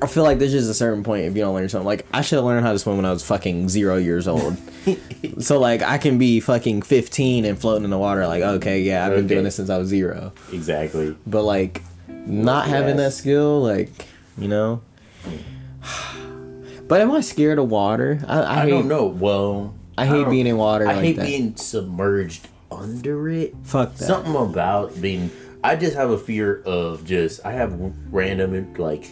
I 0.00 0.08
feel 0.08 0.24
like 0.24 0.40
there's 0.40 0.50
just 0.50 0.68
a 0.68 0.74
certain 0.74 1.04
point 1.04 1.26
if 1.26 1.36
you 1.36 1.42
don't 1.42 1.54
learn 1.54 1.68
something. 1.68 1.86
Like 1.86 2.04
I 2.12 2.22
should 2.22 2.34
have 2.36 2.44
learned 2.44 2.66
how 2.66 2.72
to 2.72 2.78
swim 2.80 2.96
when 2.96 3.06
I 3.06 3.12
was 3.12 3.24
fucking 3.24 3.68
zero 3.68 3.98
years 3.98 4.26
old. 4.26 4.56
so 5.38 5.60
like 5.60 5.80
I 5.82 5.96
can 5.98 6.18
be 6.18 6.40
fucking 6.40 6.82
15 6.82 7.44
and 7.44 7.56
floating 7.56 7.84
in 7.84 7.90
the 7.90 7.98
water. 7.98 8.26
Like 8.26 8.42
okay, 8.42 8.80
yeah, 8.80 9.06
I've 9.06 9.14
been 9.14 9.28
doing 9.28 9.44
this 9.44 9.54
since 9.54 9.70
I 9.70 9.78
was 9.78 9.86
zero. 9.86 10.32
exactly. 10.52 11.16
But 11.24 11.44
like 11.44 11.82
not 12.26 12.68
having 12.68 12.96
that 12.96 13.12
skill, 13.12 13.62
like 13.62 13.90
you 14.38 14.48
know. 14.48 14.82
But 16.88 17.00
am 17.00 17.10
I 17.12 17.20
scared 17.20 17.58
of 17.58 17.70
water? 17.70 18.20
I, 18.28 18.40
I, 18.40 18.60
I, 18.60 18.64
hate, 18.64 18.70
don't 18.70 18.88
know. 18.88 19.06
Well, 19.06 19.74
I 19.96 20.04
hate 20.04 20.22
don't- 20.22 20.30
being 20.30 20.46
in 20.46 20.58
water 20.58 20.86
I 20.86 20.94
like 20.94 21.04
hate 21.04 21.16
that. 21.16 21.26
being 21.26 21.56
submerged 21.56 22.48
under 22.70 23.30
it. 23.30 23.54
Fuck 23.62 23.94
that. 23.96 24.04
Something 24.04 24.34
about 24.36 25.00
being. 25.00 25.30
I 25.64 25.76
just 25.76 25.96
have 25.96 26.10
a 26.10 26.18
fear 26.18 26.60
of 26.62 27.06
just. 27.06 27.46
I 27.46 27.52
have 27.52 27.72
random 28.10 28.74
like 28.74 29.10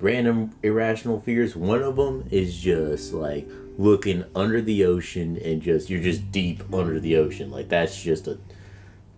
random 0.00 0.52
irrational 0.62 1.20
fears. 1.20 1.54
One 1.54 1.82
of 1.82 1.96
them 1.96 2.26
is 2.30 2.56
just 2.56 3.12
like 3.12 3.46
looking 3.76 4.24
under 4.34 4.62
the 4.62 4.84
ocean 4.86 5.36
and 5.44 5.60
just 5.60 5.90
you're 5.90 6.02
just 6.02 6.32
deep 6.32 6.62
under 6.72 6.98
the 6.98 7.16
ocean. 7.16 7.50
Like 7.50 7.68
that's 7.68 8.00
just 8.00 8.26
a 8.26 8.38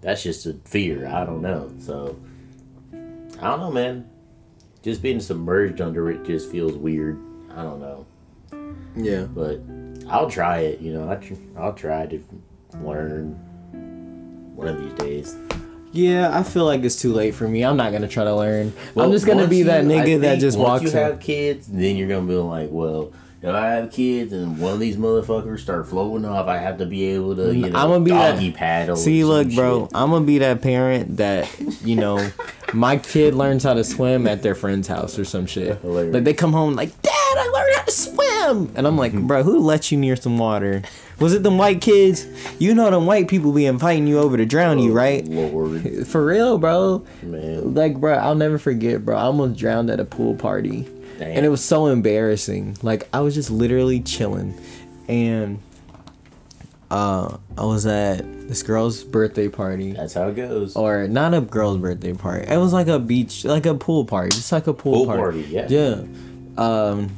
that's 0.00 0.22
just 0.24 0.46
a 0.46 0.54
fear. 0.64 1.06
I 1.06 1.24
don't 1.24 1.42
know. 1.42 1.70
So 1.78 2.18
I 3.40 3.48
don't 3.48 3.60
know, 3.60 3.70
man. 3.70 4.08
Just 4.82 5.02
being 5.02 5.20
submerged 5.20 5.80
under 5.80 6.10
it 6.10 6.24
just 6.24 6.50
feels 6.50 6.72
weird. 6.74 7.18
I 7.54 7.62
don't 7.62 7.80
know 7.80 8.06
Yeah. 8.96 9.24
but 9.24 9.60
I'll 10.08 10.30
try 10.30 10.60
it. 10.60 10.80
You 10.80 10.92
know, 10.94 11.10
I 11.10 11.16
tr- 11.16 11.34
I'll 11.58 11.72
try 11.74 12.06
to 12.06 12.22
learn 12.82 13.32
one 14.54 14.68
of 14.68 14.80
these 14.80 14.92
days. 14.94 15.36
Yeah, 15.92 16.36
I 16.36 16.42
feel 16.44 16.64
like 16.64 16.82
it's 16.84 17.00
too 17.00 17.12
late 17.12 17.34
for 17.34 17.48
me. 17.48 17.64
I'm 17.64 17.76
not 17.76 17.92
gonna 17.92 18.06
try 18.08 18.24
to 18.24 18.34
learn. 18.34 18.72
I'm 18.96 19.10
just 19.10 19.26
gonna 19.26 19.48
be 19.48 19.64
that 19.64 19.84
you- 19.84 19.90
I 19.90 20.04
nigga 20.04 20.20
that 20.20 20.38
just 20.38 20.56
once 20.56 20.82
walks. 20.82 20.82
you 20.94 20.98
in. 21.00 21.04
have 21.06 21.20
kids, 21.20 21.66
then 21.66 21.96
you're 21.96 22.08
gonna 22.08 22.26
be 22.26 22.34
like, 22.34 22.68
well, 22.70 23.10
if 23.42 23.48
I 23.54 23.68
have 23.70 23.90
kids 23.90 24.32
and 24.32 24.58
one 24.58 24.74
of 24.74 24.80
these 24.80 24.96
motherfuckers 24.96 25.60
start 25.60 25.88
floating 25.88 26.26
off, 26.26 26.46
I 26.46 26.58
have 26.58 26.78
to 26.78 26.86
be 26.86 27.04
able 27.06 27.34
to, 27.36 27.54
you 27.54 27.70
know, 27.70 27.78
I'ma 27.78 27.98
be 28.00 28.10
that- 28.10 28.32
doggy 28.34 28.52
paddle. 28.52 28.96
See, 28.96 29.24
look, 29.24 29.52
bro, 29.54 29.84
shit. 29.84 29.90
I'm 29.94 30.10
gonna 30.10 30.24
be 30.24 30.38
that 30.38 30.60
parent 30.62 31.16
that 31.16 31.48
you 31.82 31.96
know, 31.96 32.30
my 32.74 32.96
kid 32.98 33.34
learns 33.34 33.64
how 33.64 33.74
to 33.74 33.84
swim 33.84 34.26
at 34.26 34.42
their 34.42 34.54
friend's 34.54 34.88
house 34.88 35.18
or 35.18 35.24
some 35.24 35.46
shit. 35.46 35.78
Hilarious. 35.80 36.14
Like 36.14 36.24
they 36.24 36.34
come 36.34 36.52
home 36.52 36.74
like, 36.74 36.90
Dad, 37.02 37.10
I 37.14 37.48
learned 37.52 37.76
how 37.76 37.82
to 37.84 37.90
swim, 37.92 38.72
and 38.76 38.86
I'm 38.86 38.96
like, 38.98 39.14
bro, 39.14 39.42
who 39.42 39.58
let 39.60 39.90
you 39.90 39.98
near 39.98 40.16
some 40.16 40.36
water? 40.38 40.82
Was 41.18 41.34
it 41.34 41.42
them 41.42 41.58
white 41.58 41.82
kids? 41.82 42.26
You 42.58 42.74
know 42.74 42.90
them 42.90 43.04
white 43.04 43.28
people 43.28 43.52
be 43.52 43.66
inviting 43.66 44.06
you 44.06 44.18
over 44.18 44.38
to 44.38 44.46
drown 44.46 44.78
you, 44.78 44.92
oh, 44.92 44.94
right? 44.94 45.22
Oh, 45.26 45.32
Lord, 45.48 46.06
For 46.06 46.24
real, 46.24 46.56
bro. 46.58 47.04
man. 47.22 47.74
Like, 47.74 48.00
bro, 48.00 48.14
I'll 48.14 48.34
never 48.34 48.56
forget, 48.58 49.04
bro. 49.04 49.16
I 49.16 49.22
almost 49.22 49.58
drowned 49.58 49.90
at 49.90 50.00
a 50.00 50.04
pool 50.06 50.34
party. 50.34 50.88
Damn. 51.20 51.36
And 51.36 51.46
it 51.46 51.50
was 51.50 51.62
so 51.62 51.86
embarrassing. 51.86 52.78
Like, 52.82 53.08
I 53.12 53.20
was 53.20 53.34
just 53.34 53.50
literally 53.50 54.00
chilling. 54.00 54.58
And 55.08 55.60
uh 56.90 57.36
I 57.56 57.64
was 57.64 57.86
at 57.86 58.48
this 58.48 58.62
girl's 58.64 59.04
birthday 59.04 59.48
party. 59.48 59.92
That's 59.92 60.14
how 60.14 60.28
it 60.28 60.34
goes. 60.34 60.74
Or 60.74 61.06
not 61.06 61.34
a 61.34 61.40
girl's 61.40 61.76
birthday 61.78 62.14
party. 62.14 62.46
It 62.50 62.56
was 62.56 62.72
like 62.72 62.88
a 62.88 62.98
beach 62.98 63.44
like 63.44 63.66
a 63.66 63.74
pool 63.74 64.04
party. 64.04 64.30
Just 64.34 64.50
like 64.50 64.66
a 64.66 64.74
pool, 64.74 65.04
Pool 65.04 65.06
party. 65.06 65.42
party, 65.42 65.54
yeah. 65.54 65.66
Yeah. 65.68 66.02
Um 66.58 67.10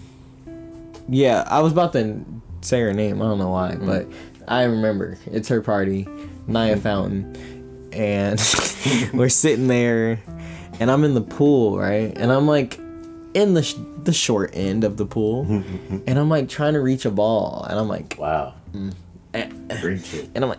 Yeah, 1.08 1.44
I 1.46 1.60
was 1.60 1.72
about 1.72 1.92
to 1.94 2.22
say 2.60 2.80
her 2.80 2.92
name, 2.92 3.22
I 3.22 3.24
don't 3.26 3.38
know 3.38 3.50
why, 3.50 3.72
Mm. 3.76 3.86
but 3.86 4.08
I 4.48 4.64
remember. 4.64 5.16
It's 5.30 5.48
her 5.48 5.60
party, 5.62 6.06
Naya 6.46 6.76
Fountain. 6.76 7.88
And 7.92 8.38
we're 9.14 9.28
sitting 9.28 9.68
there 9.68 10.20
and 10.80 10.90
I'm 10.90 11.04
in 11.04 11.14
the 11.14 11.20
pool, 11.22 11.78
right? 11.78 12.12
And 12.16 12.30
I'm 12.32 12.46
like 12.46 12.78
in 13.34 13.54
the 13.54 13.62
sh- 13.62 13.74
the 14.04 14.12
short 14.12 14.50
end 14.54 14.84
of 14.84 14.96
the 14.96 15.06
pool, 15.06 15.42
and 16.06 16.18
I'm 16.18 16.28
like 16.28 16.48
trying 16.48 16.74
to 16.74 16.80
reach 16.80 17.04
a 17.04 17.10
ball, 17.10 17.66
and 17.68 17.78
I'm 17.78 17.88
like, 17.88 18.16
Wow. 18.18 18.54
eh, 19.34 19.48
Preach 19.80 20.14
and 20.34 20.44
I'm 20.44 20.50
like, 20.50 20.58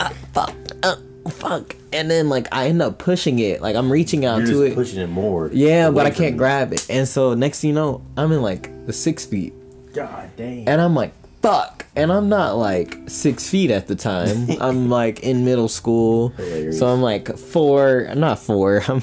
uh, 0.00 0.10
fuck, 0.32 0.54
uh, 0.82 0.96
fuck, 1.30 1.76
and 1.92 2.10
then 2.10 2.28
like 2.28 2.48
I 2.52 2.66
end 2.68 2.82
up 2.82 2.98
pushing 2.98 3.38
it, 3.38 3.60
like 3.62 3.76
I'm 3.76 3.90
reaching 3.92 4.24
out 4.24 4.38
You're 4.38 4.46
to 4.48 4.62
it, 4.62 4.74
pushing 4.74 5.00
it 5.00 5.08
more. 5.08 5.50
yeah, 5.52 5.90
but 5.90 6.06
I 6.06 6.10
can't 6.10 6.32
you. 6.32 6.38
grab 6.38 6.72
it, 6.72 6.86
and 6.90 7.06
so 7.06 7.34
next 7.34 7.60
thing 7.60 7.68
you 7.68 7.74
know, 7.74 8.02
I'm 8.16 8.32
in 8.32 8.42
like 8.42 8.86
the 8.86 8.92
six 8.92 9.24
feet, 9.24 9.52
God 9.92 10.30
damn. 10.36 10.68
and 10.68 10.80
I'm 10.80 10.94
like, 10.94 11.12
fuck, 11.42 11.84
and 11.96 12.10
I'm 12.12 12.28
not 12.28 12.56
like 12.56 12.96
six 13.08 13.48
feet 13.50 13.70
at 13.70 13.86
the 13.88 13.94
time, 13.96 14.46
I'm 14.60 14.88
like 14.88 15.20
in 15.20 15.44
middle 15.44 15.68
school, 15.68 16.30
Hilarious. 16.30 16.78
so 16.78 16.86
I'm 16.86 17.02
like 17.02 17.36
four, 17.36 18.08
not 18.14 18.38
four, 18.38 18.82
I'm 18.88 19.02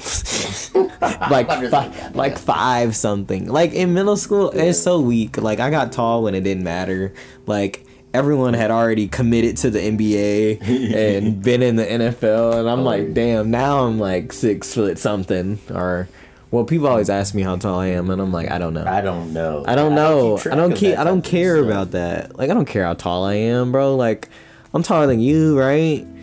like 1.30 1.48
fi- 1.70 2.10
like 2.14 2.38
five 2.38 2.96
something. 2.96 3.46
Like 3.48 3.72
in 3.72 3.94
middle 3.94 4.16
school, 4.16 4.50
it's 4.50 4.80
so 4.82 5.00
weak. 5.00 5.36
Like 5.36 5.60
I 5.60 5.70
got 5.70 5.92
tall 5.92 6.22
when 6.22 6.34
it 6.34 6.42
didn't 6.42 6.64
matter. 6.64 7.12
Like 7.46 7.86
everyone 8.12 8.54
had 8.54 8.70
already 8.70 9.06
committed 9.06 9.56
to 9.58 9.70
the 9.70 9.78
NBA 9.78 10.60
and 11.22 11.42
been 11.42 11.62
in 11.62 11.76
the 11.76 11.84
NFL, 11.84 12.58
and 12.58 12.68
I'm 12.68 12.84
like, 12.84 13.14
damn. 13.14 13.50
Now 13.50 13.84
I'm 13.86 13.98
like 13.98 14.32
six 14.32 14.74
foot 14.74 14.98
something. 14.98 15.58
Or, 15.70 16.08
well, 16.50 16.64
people 16.64 16.88
always 16.88 17.08
ask 17.08 17.34
me 17.34 17.42
how 17.42 17.56
tall 17.56 17.78
I 17.78 17.88
am, 17.88 18.10
and 18.10 18.20
I'm 18.20 18.32
like, 18.32 18.50
I 18.50 18.58
don't 18.58 18.74
know. 18.74 18.84
I 18.84 19.00
don't 19.00 19.32
know. 19.32 19.64
I 19.66 19.74
don't 19.76 19.94
know. 19.94 20.38
I 20.50 20.56
don't 20.56 20.74
care. 20.74 20.98
I 20.98 21.04
don't 21.04 21.22
care 21.22 21.56
about 21.56 21.92
that. 21.92 22.36
Like 22.36 22.50
I 22.50 22.54
don't 22.54 22.66
care 22.66 22.84
how 22.84 22.94
tall 22.94 23.24
I 23.24 23.34
am, 23.34 23.70
bro. 23.72 23.94
Like 23.96 24.28
I'm 24.74 24.82
taller 24.82 25.06
than 25.06 25.20
you, 25.20 25.58
right? 25.58 26.06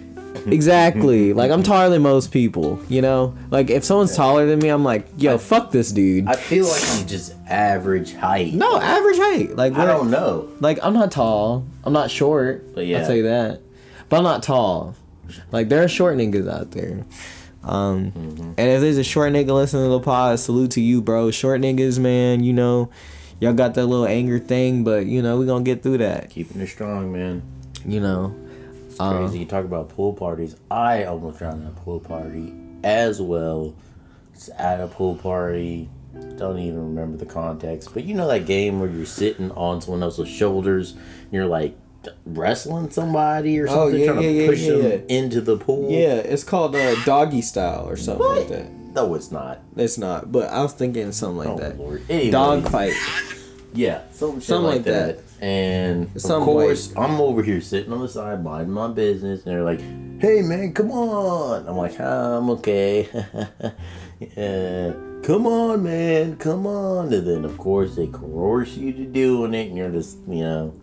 Exactly. 0.48 1.34
like 1.34 1.52
I'm 1.52 1.64
taller 1.64 1.90
than 1.90 2.04
most 2.04 2.32
people, 2.32 2.80
you 2.88 3.02
know? 3.02 3.36
Like 3.50 3.70
if 3.70 3.84
someone's 3.84 4.16
taller 4.16 4.46
than 4.46 4.60
me, 4.60 4.70
I'm 4.70 4.84
like, 4.84 5.08
yo, 5.18 5.38
fuck 5.38 5.72
this 5.72 5.92
dude. 5.92 6.28
I 6.28 6.36
feel 6.36 6.68
like 6.68 6.82
I'm 6.86 7.08
just 7.08 7.34
average 7.48 8.14
height. 8.14 8.54
no, 8.54 8.80
average 8.80 9.18
height. 9.18 9.56
Like 9.56 9.74
I 9.74 9.86
don't 9.86 10.10
know. 10.12 10.48
like 10.60 10.80
I'm 10.84 10.94
not 10.94 11.12
tall. 11.12 11.66
I'm 11.84 11.92
not 11.92 12.12
short. 12.12 12.76
But 12.76 12.86
yeah. 12.86 13.00
I'll 13.00 13.08
tell 13.08 13.16
you 13.16 13.24
that. 13.24 13.62
But 14.10 14.18
I'm 14.18 14.24
not 14.24 14.44
tall. 14.44 14.96
Like 15.52 15.70
there 15.70 15.84
are 15.84 15.88
short 15.88 16.16
niggas 16.18 16.50
out 16.50 16.72
there. 16.72 17.04
Um 17.64 18.12
Mm-hmm. 18.12 18.42
and 18.58 18.70
if 18.70 18.82
there's 18.82 18.98
a 18.98 19.04
short 19.04 19.34
nigga 19.34 19.54
listening 19.54 19.84
to 19.86 19.90
the 19.90 20.00
pod, 20.00 20.40
salute 20.40 20.72
to 20.72 20.82
you, 20.82 21.02
bro. 21.02 21.32
Short 21.32 21.60
niggas, 21.62 22.00
man, 22.00 22.44
you 22.44 22.54
know, 22.54 22.90
y'all 23.40 23.54
got 23.54 23.74
that 23.76 23.86
little 23.86 24.06
anger 24.08 24.40
thing, 24.40 24.84
but 24.84 25.06
you 25.06 25.22
know, 25.22 25.38
we 25.38 25.46
gonna 25.46 25.64
get 25.64 25.84
through 25.84 25.98
that. 26.00 26.30
Keeping 26.30 26.62
it 26.62 26.68
strong, 26.68 27.12
man. 27.12 27.42
You 27.86 28.00
know. 28.00 28.36
It's 28.88 28.98
crazy. 28.98 29.40
You 29.40 29.46
talk 29.46 29.64
about 29.66 29.90
pool 29.90 30.14
parties. 30.14 30.56
I 30.72 31.04
almost 31.04 31.38
drowned 31.38 31.64
at 31.66 31.72
a 31.74 31.76
pool 31.76 32.00
party 32.00 32.54
as 32.84 33.22
well. 33.22 33.76
It's 34.34 34.50
at 34.58 34.80
a 34.82 34.88
pool 34.88 35.16
party. 35.16 35.88
Don't 36.38 36.58
even 36.58 36.96
remember 36.96 37.18
the 37.18 37.26
context. 37.28 37.94
But 37.94 38.06
you 38.06 38.16
know 38.16 38.28
that 38.28 38.48
game 38.48 38.80
where 38.80 38.90
you're 38.90 39.06
sitting 39.06 39.52
on 39.52 39.82
someone 39.82 40.02
else's 40.02 40.28
shoulders 40.30 40.94
and 40.94 41.32
you're 41.32 41.46
like 41.46 41.78
wrestling 42.26 42.90
somebody 42.90 43.60
or 43.60 43.68
Oh, 43.70 43.86
something, 43.92 44.00
yeah, 44.00 44.06
trying 44.12 44.22
yeah, 44.24 44.30
to 44.30 44.36
yeah, 44.36 44.48
push 44.48 44.66
them 44.68 45.04
into 45.10 45.42
the 45.42 45.58
pool. 45.58 45.90
Yeah, 45.92 46.16
it's 46.16 46.44
called 46.44 46.76
uh, 46.76 46.96
doggy 47.06 47.42
style 47.42 47.88
or 47.88 47.96
something 47.98 48.26
What? 48.26 48.38
Like 48.40 48.48
that. 48.50 48.72
No, 48.72 49.14
it's 49.16 49.32
not. 49.32 49.60
It's 49.76 49.98
not, 49.98 50.32
but 50.32 50.50
I 50.50 50.62
was 50.64 50.74
thinking 50.74 51.12
something 51.12 51.38
like 51.38 51.48
Oh, 51.50 51.58
that. 51.58 51.78
Lord. 51.78 52.02
Anyway, 52.10 52.32
Dog 52.32 52.68
fight. 52.70 52.94
Yeah, 53.74 54.02
some 54.12 54.42
Something 54.42 54.72
like, 54.72 54.84
that. 54.86 55.18
that. 55.18 55.24
And 55.44 56.10
of 56.16 56.22
Some 56.22 56.44
course, 56.44 56.92
I'm 56.98 57.22
over 57.22 57.44
here 57.44 57.62
sitting 57.62 57.94
on 57.94 58.02
the 58.02 58.10
side, 58.10 58.44
minding 58.44 58.74
my 58.74 58.88
business, 58.88 59.46
and 59.46 59.54
they're 59.54 59.64
like, 59.64 59.80
"Hey, 60.20 60.42
man, 60.42 60.74
come 60.74 60.90
on!" 60.90 61.68
I'm 61.68 61.78
like, 61.78 61.96
"Ah, 62.00 62.38
"I'm 62.38 62.50
okay." 62.52 63.08
yeah, 64.20 64.94
come 65.22 65.46
on, 65.46 65.84
man, 65.84 66.38
come 66.38 66.66
on. 66.66 67.14
And 67.14 67.28
then, 67.28 67.46
of 67.46 67.56
course, 67.60 67.96
they 67.96 68.08
coerce 68.08 68.76
you 68.78 68.94
to 68.94 69.06
doing 69.06 69.54
it, 69.54 69.68
and 69.68 69.78
you're 69.78 69.92
just, 69.92 70.18
you 70.28 70.42
know, 70.44 70.74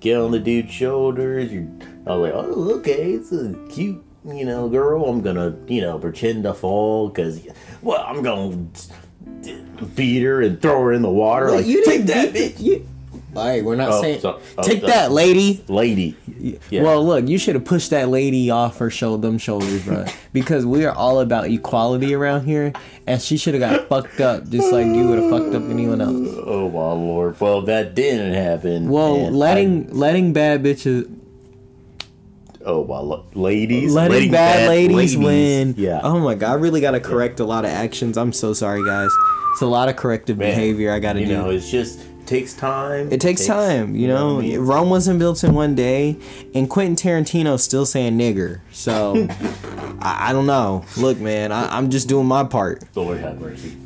get 0.00 0.16
on 0.16 0.30
the 0.32 0.40
dude's 0.40 0.72
shoulders. 0.72 1.52
You're, 1.52 1.68
I 2.06 2.14
was 2.16 2.32
like, 2.32 2.32
"Oh, 2.34 2.74
okay, 2.78 3.12
it's 3.12 3.32
a 3.32 3.54
cute 3.70 4.04
you 4.24 4.44
know, 4.44 4.68
girl, 4.68 5.06
I'm 5.06 5.22
gonna, 5.22 5.56
you 5.66 5.80
know, 5.80 5.98
pretend 5.98 6.42
to 6.44 6.52
fall 6.52 7.08
because, 7.08 7.40
well, 7.80 8.04
I'm 8.06 8.22
gonna 8.22 8.66
beat 9.94 10.22
her 10.22 10.42
and 10.42 10.60
throw 10.60 10.82
her 10.82 10.92
in 10.92 11.02
the 11.02 11.10
water. 11.10 11.46
Well, 11.46 11.56
like, 11.56 11.66
you 11.66 11.84
take 11.84 12.04
didn't 12.04 12.06
that, 12.08 12.32
beat 12.34 12.56
bitch, 12.56 12.60
you- 12.60 12.86
All 13.36 13.46
right, 13.46 13.64
we're 13.64 13.76
not 13.76 13.90
Oh, 13.92 14.00
saying. 14.02 14.20
so- 14.20 14.38
oh, 14.58 14.62
Take 14.62 14.80
so- 14.80 14.86
that, 14.88 15.12
lady. 15.12 15.62
lady. 15.68 16.16
Yeah. 16.70 16.82
Well, 16.82 17.04
look, 17.06 17.28
you 17.28 17.38
should 17.38 17.54
have 17.54 17.64
pushed 17.64 17.90
that 17.90 18.08
lady 18.08 18.50
off 18.50 18.78
her 18.78 18.90
shoulder, 18.90 19.26
them 19.28 19.38
shoulders, 19.38 19.82
bro. 19.84 20.04
Because 20.32 20.64
we 20.64 20.84
are 20.84 20.92
all 20.92 21.20
about 21.20 21.46
equality 21.48 22.14
around 22.14 22.44
here, 22.44 22.72
and 23.06 23.20
she 23.20 23.36
should 23.36 23.54
have 23.54 23.60
got 23.60 23.88
fucked 23.88 24.20
up 24.20 24.48
just 24.48 24.72
like 24.72 24.86
you 24.86 25.08
would 25.08 25.18
have 25.18 25.28
fucked 25.30 25.54
up 25.54 25.62
anyone 25.68 26.00
else. 26.00 26.28
Oh 26.46 26.68
my 26.70 26.92
lord! 26.92 27.40
Well, 27.40 27.60
that 27.62 27.94
didn't 27.96 28.34
happen. 28.34 28.88
Well, 28.88 29.28
letting 29.30 29.90
letting 29.92 30.32
bad 30.32 30.62
bitches, 30.62 31.08
oh 32.64 32.84
my 32.84 32.98
lo- 32.98 33.24
ladies, 33.34 33.92
letting, 33.92 34.30
bad, 34.30 34.68
ladies, 34.68 35.16
win. 35.16 35.74
Yeah. 35.76 36.00
Oh 36.02 36.18
my 36.20 36.34
god, 36.34 36.52
I 36.52 36.54
really 36.54 36.80
gotta 36.80 37.00
correct 37.00 37.40
a 37.40 37.44
lot 37.44 37.64
of 37.64 37.70
actions. 37.70 38.16
I'm 38.16 38.32
so 38.32 38.52
sorry, 38.52 38.84
guys. 38.84 39.10
It's 39.52 39.62
a 39.62 39.66
lot 39.66 39.88
of 39.88 39.96
corrective 39.96 40.38
Man, 40.38 40.48
behavior 40.50 40.92
I 40.92 41.00
gotta 41.00 41.20
you 41.20 41.26
do. 41.26 41.32
You 41.32 41.38
know, 41.38 41.50
it's 41.50 41.70
just 41.70 41.98
takes 42.30 42.54
time. 42.54 43.12
It 43.12 43.20
takes 43.20 43.44
time, 43.44 43.96
you 43.96 44.06
know. 44.06 44.36
what 44.36 44.44
I 44.44 44.48
mean? 44.48 44.60
Rome 44.60 44.88
wasn't 44.88 45.18
built 45.18 45.42
in 45.42 45.52
one 45.52 45.74
day, 45.74 46.16
and 46.54 46.70
Quentin 46.70 46.94
Tarantino's 46.94 47.64
still 47.64 47.84
saying 47.84 48.16
nigger. 48.16 48.60
So 48.70 49.26
I, 50.00 50.30
I 50.30 50.32
don't 50.32 50.46
know. 50.46 50.84
Look, 50.96 51.18
man, 51.18 51.50
I, 51.50 51.76
I'm 51.76 51.90
just 51.90 52.08
doing 52.08 52.26
my 52.26 52.44
part. 52.44 52.84
Lord 52.94 53.18
have 53.18 53.40
mercy. 53.40 53.76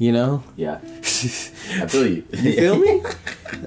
You 0.00 0.10
know, 0.10 0.42
Yeah, 0.56 0.80
I 0.82 1.86
feel 1.86 2.08
you. 2.08 2.24
you 2.32 2.52
feel 2.56 2.76
me? 2.76 3.02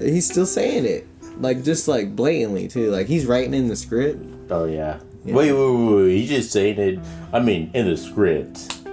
he's 0.02 0.28
still 0.28 0.44
saying 0.44 0.84
it, 0.84 1.06
like 1.40 1.62
just 1.62 1.88
like 1.88 2.14
blatantly 2.14 2.68
too. 2.68 2.90
Like 2.90 3.06
he's 3.06 3.24
writing 3.24 3.54
in 3.54 3.68
the 3.68 3.76
script. 3.76 4.22
Oh 4.50 4.66
yeah. 4.66 4.98
Wait, 5.24 5.34
wait, 5.34 5.52
wait, 5.52 5.94
wait. 5.96 6.10
He's 6.18 6.28
just 6.28 6.52
saying 6.52 6.78
it. 6.78 6.98
I 7.32 7.40
mean, 7.40 7.70
in 7.72 7.86
the 7.86 7.96
script. 7.96 8.85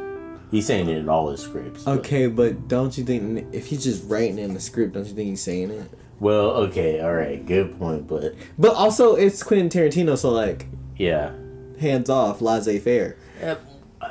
He's 0.54 0.68
saying 0.68 0.88
it 0.88 0.98
in 0.98 1.10
all 1.10 1.30
his 1.32 1.42
scripts. 1.42 1.84
but- 1.84 1.98
Okay, 2.00 2.28
but 2.28 2.68
don't 2.68 2.96
you 2.98 3.04
think 3.04 3.48
if 3.52 3.66
he's 3.66 3.84
just 3.84 4.08
writing 4.10 4.38
in 4.38 4.54
the 4.54 4.60
script, 4.60 4.94
don't 4.94 5.06
you 5.08 5.14
think 5.14 5.30
he's 5.30 5.42
saying 5.42 5.72
it? 5.72 5.90
Well, 6.20 6.52
okay, 6.68 7.02
all 7.02 7.14
right, 7.14 7.44
good 7.46 7.78
point, 7.80 8.08
but 8.08 8.36
But 8.58 8.76
also, 8.76 9.16
it's 9.16 9.42
Quentin 9.44 9.68
Tarantino, 9.70 10.16
so 10.18 10.30
like 10.30 10.68
yeah. 10.96 11.32
hands 11.80 12.10
off, 12.10 12.40
laissez 12.40 12.78
faire. 12.80 13.18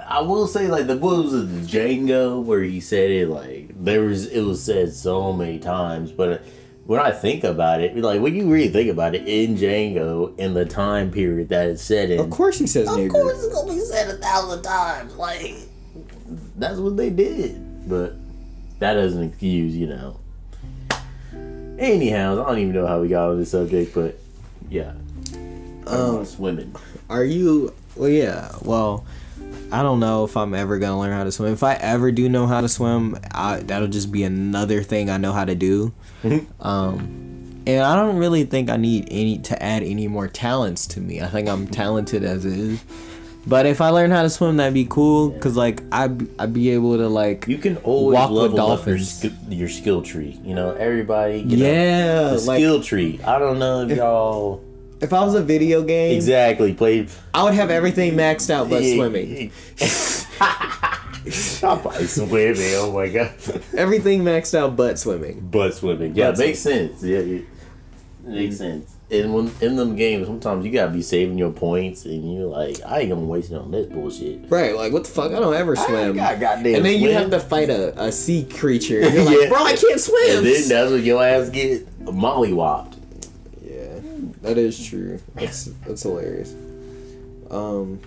I 0.09 0.21
will 0.21 0.47
say, 0.49 0.67
like 0.67 0.89
the 0.89 0.97
what 0.97 1.17
was 1.25 1.33
it, 1.35 1.47
the 1.47 1.61
Django, 1.79 2.43
where 2.43 2.63
he 2.63 2.81
said 2.81 3.11
it, 3.11 3.29
like 3.29 3.71
there 3.83 4.03
was 4.03 4.27
it 4.27 4.41
was 4.41 4.63
said 4.63 4.93
so 4.93 5.33
many 5.33 5.59
times, 5.61 6.11
but 6.11 6.43
when 6.87 6.99
I 6.99 7.13
think 7.13 7.45
about 7.45 7.81
it, 7.81 7.97
like 7.97 8.21
when 8.21 8.35
you 8.35 8.51
really 8.51 8.69
think 8.69 8.91
about 8.91 9.15
it, 9.15 9.29
in 9.29 9.57
Django, 9.57 10.37
in 10.39 10.55
the 10.55 10.65
time 10.65 11.11
period 11.13 11.51
that 11.51 11.69
it's 11.69 11.83
set 11.83 12.11
in, 12.11 12.19
Of 12.19 12.31
course, 12.31 12.59
he 12.59 12.67
says 12.67 12.89
it. 12.89 12.93
of 12.93 12.99
nigger. 12.99 13.11
Course 13.13 13.45
it's 13.45 13.55
gonna 13.55 13.73
be 13.73 13.79
said 13.81 14.09
a 14.11 14.17
thousand 14.19 14.63
times. 14.63 15.15
Like 15.15 15.55
that's 16.57 16.79
what 16.79 16.97
they 16.97 17.11
did, 17.11 17.89
but 17.89 18.15
that 18.79 18.95
doesn't 18.95 19.23
excuse, 19.23 19.77
you 19.77 19.87
know. 19.87 20.21
Anyhow, 21.79 22.45
I 22.45 22.49
don't 22.49 22.59
even 22.59 22.75
know 22.75 22.87
how 22.87 23.01
we 23.01 23.09
got 23.09 23.31
on 23.31 23.39
this 23.39 23.51
subject, 23.51 23.95
but 23.95 24.19
yeah, 24.69 24.93
um, 25.87 26.25
swimming. 26.25 26.75
Are 27.11 27.25
you? 27.25 27.75
Well, 27.97 28.09
yeah. 28.09 28.53
Well, 28.63 29.05
I 29.71 29.83
don't 29.83 30.01
know 30.01 30.25
if 30.25 30.37
I'm 30.37 30.55
ever 30.55 30.79
gonna 30.79 30.99
learn 30.99 31.13
how 31.13 31.25
to 31.25 31.33
swim. 31.33 31.53
If 31.53 31.63
I 31.63 31.75
ever 31.75 32.13
do 32.13 32.29
know 32.29 32.47
how 32.47 32.61
to 32.61 32.69
swim, 32.69 33.19
I, 33.33 33.61
that'll 33.61 33.89
just 33.89 34.13
be 34.13 34.23
another 34.23 34.83
thing 34.83 35.11
I 35.11 35.17
know 35.17 35.33
how 35.33 35.45
to 35.45 35.55
do. 35.55 35.93
um, 36.61 37.63
and 37.67 37.83
I 37.83 37.97
don't 37.97 38.17
really 38.17 38.45
think 38.45 38.71
I 38.71 38.77
need 38.77 39.09
any 39.11 39.39
to 39.39 39.63
add 39.63 39.83
any 39.83 40.09
more 40.09 40.29
talents 40.29 40.87
to 40.89 41.01
me. 41.01 41.21
I 41.21 41.29
think 41.29 41.49
I'm 41.49 41.67
talented 41.67 42.25
as 42.25 42.45
is. 42.45 42.85
But 43.47 43.67
if 43.67 43.81
I 43.81 43.89
learn 43.89 44.11
how 44.13 44.23
to 44.23 44.31
swim, 44.31 44.57
that'd 44.59 44.73
be 44.73 44.87
cool. 44.89 45.31
Cause 45.41 45.57
like 45.57 45.83
I 45.91 46.05
I'd 46.39 46.53
be 46.53 46.71
able 46.71 46.97
to 46.97 47.09
like 47.09 47.47
You 47.49 47.59
can 47.59 47.77
always 47.79 48.15
Walk 48.15 48.31
with 48.31 48.39
level 48.43 48.61
up 48.61 48.69
your, 48.69 48.77
dolphins. 48.97 49.11
sk- 49.25 49.33
your 49.49 49.69
skill 49.69 50.03
tree. 50.03 50.39
You 50.45 50.55
know, 50.55 50.73
everybody. 50.73 51.41
You 51.41 51.57
yeah 51.59 52.37
like 52.45 52.59
skill 52.59 52.83
tree. 52.83 53.21
I 53.25 53.39
don't 53.39 53.59
know 53.59 53.83
if 53.83 53.97
y'all 53.97 54.63
if 55.01 55.13
I 55.13 55.25
was 55.25 55.35
a 55.35 55.43
video 55.43 55.83
game, 55.83 56.15
exactly 56.15 56.73
played. 56.75 57.11
I 57.35 57.43
would 57.43 57.55
have 57.55 57.71
everything 57.71 58.15
maxed 58.15 58.49
out 58.51 58.71
but 58.71 58.85
swimming. 58.85 59.51
I'll 60.41 61.79
probably 61.81 62.07
swimming. 62.07 62.57
Oh 62.77 62.93
my 62.93 63.09
god. 63.09 63.33
Everything 63.77 64.23
maxed 64.23 64.55
out 64.55 64.77
but 64.77 65.01
swimming. 65.01 65.49
But 65.51 65.75
swimming. 65.75 66.15
Yeah, 66.15 66.31
But 66.31 66.39
makes 66.39 66.61
sense. 66.61 67.03
Yeah, 67.03 67.19
it 67.19 67.45
makes 68.23 68.59
sense. 68.59 68.95
And 69.13 69.35
when 69.35 69.53
in 69.61 69.77
them 69.77 69.95
games, 69.95 70.27
sometimes 70.27 70.65
you 70.65 70.73
gotta 70.73 70.91
be 70.91 71.03
saving 71.03 71.37
your 71.37 71.51
points, 71.51 72.07
and 72.07 72.35
you're 72.35 72.47
like, 72.47 72.79
I 72.87 73.01
ain't 73.01 73.11
gonna 73.11 73.21
waste 73.27 73.51
it 73.53 73.57
on 73.57 73.71
this 73.71 73.87
bullshit. 73.87 74.51
Right, 74.51 74.75
like 74.75 74.93
what 74.93 75.05
the 75.05 75.11
fuck? 75.11 75.33
I 75.33 75.39
don't 75.39 75.53
ever 75.55 75.77
swim. 75.77 76.13
I 76.13 76.17
got 76.17 76.41
goddamn 76.41 76.77
and 76.77 76.85
then 76.87 76.99
you 77.01 77.11
have 77.11 77.31
to 77.31 77.39
fight 77.41 77.69
a, 77.69 78.05
a 78.05 78.11
sea 78.11 78.45
creature. 78.45 79.03
And 79.03 79.15
you're 79.15 79.25
like, 79.25 79.37
Yeah. 79.43 79.49
bro, 79.51 79.59
I 79.65 79.77
can't 79.77 80.01
swim. 80.01 80.39
And 80.39 80.47
then 80.47 80.69
that's 80.69 80.91
when 80.91 81.05
your 81.05 81.23
ass 81.23 81.51
get 81.51 81.87
mollywopped. 82.05 82.95
yeah, 83.63 84.01
that 84.43 84.57
is 84.57 84.83
true. 84.83 85.21
That's 85.35 85.67
that's 85.87 86.03
hilarious. 86.05 86.55
Um, 87.51 88.01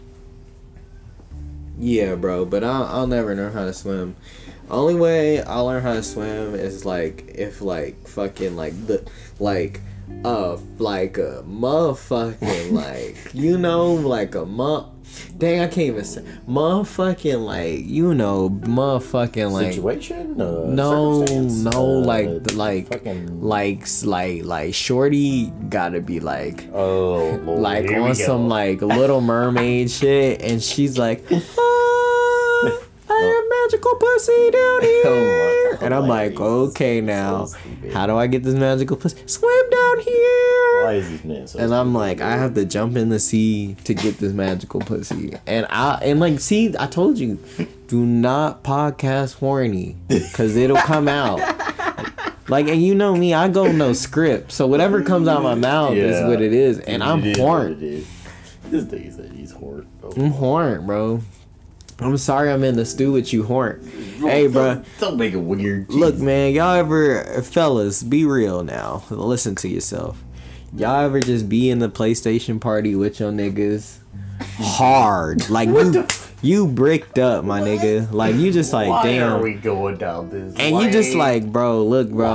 yeah, 1.78 2.16
bro, 2.16 2.46
but 2.46 2.64
I'll 2.64 2.84
I'll 2.86 3.08
never 3.08 3.36
learn 3.36 3.54
how 3.54 3.66
to 3.66 3.74
swim. 3.74 4.16
Only 4.72 4.96
way 4.96 5.44
I'll 5.44 5.66
learn 5.68 5.84
how 5.84 5.94
to 5.94 6.02
swim 6.02 6.56
is 6.56 6.86
like 6.86 7.26
if 7.36 7.62
like 7.62 8.08
fucking 8.08 8.56
like 8.56 8.88
the 8.88 9.08
like 9.40 9.82
uh 10.24 10.58
like 10.80 11.18
a 11.18 11.44
motherfucking 11.48 12.72
like 12.72 13.18
you 13.34 13.58
know 13.58 13.94
like 13.94 14.34
a 14.36 14.46
mu 14.46 14.82
dang 15.38 15.60
I 15.62 15.68
can't 15.68 15.78
even 15.90 16.04
say 16.04 16.24
motherfucking 16.48 17.44
like 17.46 17.86
you 17.86 18.14
know 18.16 18.50
motherfucking 18.50 19.52
like 19.52 19.74
Situation? 19.74 20.40
Uh, 20.42 20.66
no 20.68 21.24
no 21.26 21.72
Uh, 21.72 22.06
like 22.06 22.52
like 22.54 22.88
fucking- 22.88 23.42
like 23.42 23.86
like 24.04 24.44
like 24.46 24.74
shorty 24.74 25.52
gotta 25.70 26.02
be 26.02 26.20
like 26.20 26.68
Oh, 26.74 27.40
Lord, 27.46 27.60
like 27.60 27.86
on 27.92 28.08
go. 28.10 28.14
some 28.14 28.48
like 28.50 28.82
little 28.82 29.22
mermaid 29.22 29.92
shit 29.98 30.42
and 30.42 30.62
she's 30.62 30.98
like 30.98 31.24
ah, 31.32 32.80
I 33.08 33.20
have 33.20 33.46
magical 33.72 33.96
pussy 33.96 34.52
down 34.52 34.82
here 34.82 35.04
Oh 35.06 35.78
my- 35.82 35.86
and 35.86 35.94
I'm 35.94 36.08
like 36.08 36.40
okay 36.40 37.02
now 37.02 37.48
how 37.94 38.08
do 38.08 38.16
I 38.18 38.28
get 38.28 38.44
this 38.44 38.56
magical 38.56 38.98
pussy? 38.98 39.18
Swim 39.28 39.70
down 39.96 40.04
here 40.06 40.84
Why 40.84 40.94
is 40.94 41.10
this 41.10 41.24
man 41.24 41.48
so? 41.48 41.60
and 41.60 41.74
I'm 41.74 41.94
like, 41.94 42.22
I 42.22 42.32
have 42.38 42.54
to 42.56 42.66
jump 42.66 42.96
in 42.98 43.10
the 43.10 43.20
sea 43.20 43.76
to 43.86 43.94
get 43.94 44.18
this 44.18 44.34
magical 44.34 44.80
pussy. 44.82 45.34
And 45.48 45.66
I 45.70 45.96
and 46.04 46.20
like, 46.20 46.40
see, 46.40 46.74
I 46.78 46.88
told 46.88 47.18
you, 47.18 47.40
do 47.88 48.06
not 48.06 48.64
podcast 48.64 49.36
horny, 49.36 49.96
cause 50.34 50.56
it'll 50.56 50.78
come 50.78 51.08
out. 51.08 51.40
Like, 52.48 52.68
and 52.68 52.80
you 52.80 52.94
know 52.94 53.16
me, 53.16 53.34
I 53.34 53.48
go 53.48 53.72
no 53.72 53.94
script, 53.94 54.52
so 54.52 54.68
whatever 54.68 55.02
comes 55.02 55.28
out 55.28 55.38
of 55.38 55.44
my 55.44 55.56
mouth 55.56 55.96
is 55.96 56.24
what 56.30 56.44
it 56.44 56.54
is, 56.54 56.78
and 56.78 57.04
I'm 57.04 57.22
It 57.22 57.26
is 57.30 57.38
what 57.40 57.44
horned. 57.44 57.82
it 57.82 57.84
is. 57.84 58.08
This 58.66 58.86
thing 58.86 59.12
said 59.12 59.32
he's 59.32 59.52
horned. 59.52 59.88
Oh. 60.04 60.12
I'm 60.16 60.30
horned, 60.30 60.86
bro. 60.86 61.22
I'm 62.00 62.18
sorry 62.18 62.52
I'm 62.52 62.64
in 62.64 62.76
the 62.76 62.86
stew 62.86 63.14
with 63.14 63.32
you, 63.32 63.44
horned. 63.44 63.88
Hey, 64.20 64.48
bro. 64.48 64.84
Don't, 65.00 65.18
make 65.18 65.34
it 65.34 65.38
weird. 65.38 65.90
Look, 65.90 66.18
man, 66.18 66.54
y'all 66.54 66.74
ever, 66.76 67.24
fellas, 67.42 68.04
be 68.04 68.26
real 68.26 68.64
now. 68.64 69.04
Listen 69.10 69.56
to 69.56 69.70
yourself. 69.70 70.22
Y'all 70.76 71.06
ever 71.06 71.22
just 71.22 71.48
be 71.48 71.70
in 71.70 71.80
the 71.80 71.88
PlayStation 71.90 72.60
party 72.60 72.96
with 72.96 73.20
your 73.22 73.32
niggas? 73.32 73.98
Hard. 74.58 75.50
Like, 75.50 75.70
you, 75.70 76.06
you 76.42 76.68
bricked 76.68 77.18
up, 77.18 77.46
my 77.46 77.62
nigga. 77.62 78.12
Like, 78.12 78.36
you 78.36 78.52
just 78.52 78.74
like, 78.74 78.90
Why 78.90 79.04
damn. 79.04 79.34
are 79.34 79.42
we 79.42 79.54
going 79.54 79.96
down 79.98 80.30
this? 80.30 80.54
and 80.58 80.76
you 80.78 80.92
just 80.92 81.16
like, 81.16 81.50
bro, 81.50 81.84
look, 81.86 82.10
bro. 82.10 82.28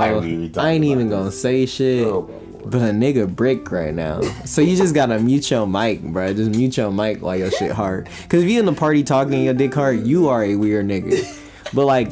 I 0.57 0.69
ain't 0.71 0.85
even 0.85 1.09
gonna 1.09 1.31
say 1.31 1.67
shit. 1.67 2.07
Oh, 2.07 2.21
Lord. 2.21 2.50
But 2.65 2.81
a 2.81 2.91
nigga 2.91 3.33
brick 3.33 3.71
right 3.71 3.93
now. 3.93 4.21
So 4.45 4.61
you 4.61 4.75
just 4.75 4.93
gotta 4.93 5.19
mute 5.19 5.49
your 5.49 5.67
mic, 5.67 6.01
bro. 6.01 6.33
Just 6.33 6.51
mute 6.51 6.77
your 6.77 6.91
mic 6.91 7.21
while 7.21 7.35
your 7.35 7.51
shit 7.51 7.71
hard. 7.71 8.05
Cause 8.29 8.43
if 8.43 8.49
you 8.49 8.59
in 8.59 8.65
the 8.65 8.73
party 8.73 9.03
talking 9.03 9.43
your 9.43 9.53
dick 9.53 9.73
hard, 9.73 10.05
you 10.05 10.29
are 10.29 10.43
a 10.43 10.55
weird 10.55 10.87
nigga. 10.87 11.25
But 11.73 11.85
like, 11.85 12.11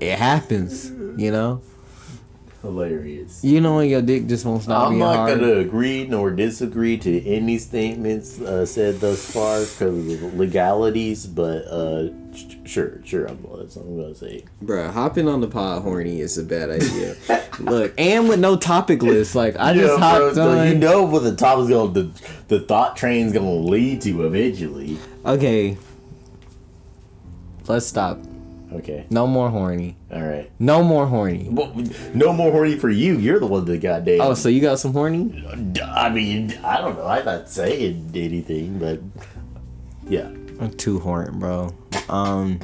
it 0.00 0.18
happens, 0.18 0.90
you 1.20 1.30
know? 1.30 1.62
Hilarious. 2.62 3.42
You 3.44 3.60
know 3.60 3.76
when 3.76 3.88
your 3.90 4.00
dick 4.02 4.26
just 4.26 4.44
won't 4.46 4.62
stop 4.62 4.88
I'm 4.90 4.98
not 4.98 5.16
hard. 5.16 5.40
gonna 5.40 5.56
agree 5.56 6.06
nor 6.06 6.30
disagree 6.30 6.96
to 6.98 7.26
any 7.26 7.58
statements 7.58 8.40
uh, 8.40 8.64
said 8.64 9.00
thus 9.00 9.30
far 9.32 9.60
because 9.60 10.22
of 10.22 10.34
legalities, 10.34 11.26
but 11.26 11.64
uh, 11.66 12.08
sh- 12.34 12.54
sure, 12.64 13.00
sure, 13.04 13.26
I'm, 13.26 13.42
that's 13.58 13.76
what 13.76 13.84
I'm 13.86 13.96
gonna 14.00 14.14
say. 14.14 14.44
Bruh, 14.64 14.90
hopping 14.92 15.28
on 15.28 15.40
the 15.40 15.48
pod 15.48 15.82
horny 15.82 16.20
is 16.20 16.38
a 16.38 16.42
bad 16.44 16.70
idea. 16.70 17.16
Look, 17.60 17.92
and 17.98 18.28
with 18.28 18.40
no 18.40 18.56
topic 18.56 19.02
list, 19.02 19.34
like 19.34 19.56
I 19.58 19.74
just 19.74 19.98
hopped 19.98 20.36
so 20.36 20.50
on. 20.58 20.68
You 20.68 20.74
know 20.76 21.02
what 21.04 21.22
the 21.24 21.36
top 21.36 21.58
is 21.58 21.68
going, 21.68 21.92
the 21.92 22.10
the 22.48 22.60
thought 22.60 22.96
train's 22.96 23.32
gonna 23.32 23.50
lead 23.50 24.00
to 24.02 24.24
eventually. 24.24 24.96
Okay, 25.26 25.76
let's 27.68 27.86
stop. 27.86 28.18
Okay, 28.76 29.04
No 29.10 29.26
more 29.26 29.50
horny. 29.50 29.96
all 30.12 30.22
right. 30.22 30.50
No 30.58 30.82
more 30.82 31.06
horny. 31.06 31.48
Well, 31.50 31.72
no 32.14 32.32
more 32.32 32.50
horny 32.50 32.76
for 32.78 32.88
you. 32.90 33.16
You're 33.18 33.38
the 33.40 33.46
one 33.46 33.64
that 33.66 33.78
got 33.80 34.04
damn. 34.04 34.20
Oh, 34.20 34.34
so 34.34 34.48
you 34.48 34.60
got 34.60 34.78
some 34.78 34.92
horny? 34.92 35.44
I 35.84 36.08
mean, 36.10 36.52
I 36.64 36.80
don't 36.80 36.96
know. 36.96 37.06
I'm 37.06 37.24
not 37.24 37.48
saying 37.48 38.10
anything, 38.14 38.78
but 38.78 39.00
Yeah. 40.08 40.28
I'm 40.60 40.72
too 40.76 40.98
horny, 41.00 41.32
bro. 41.38 41.74
Um, 42.08 42.60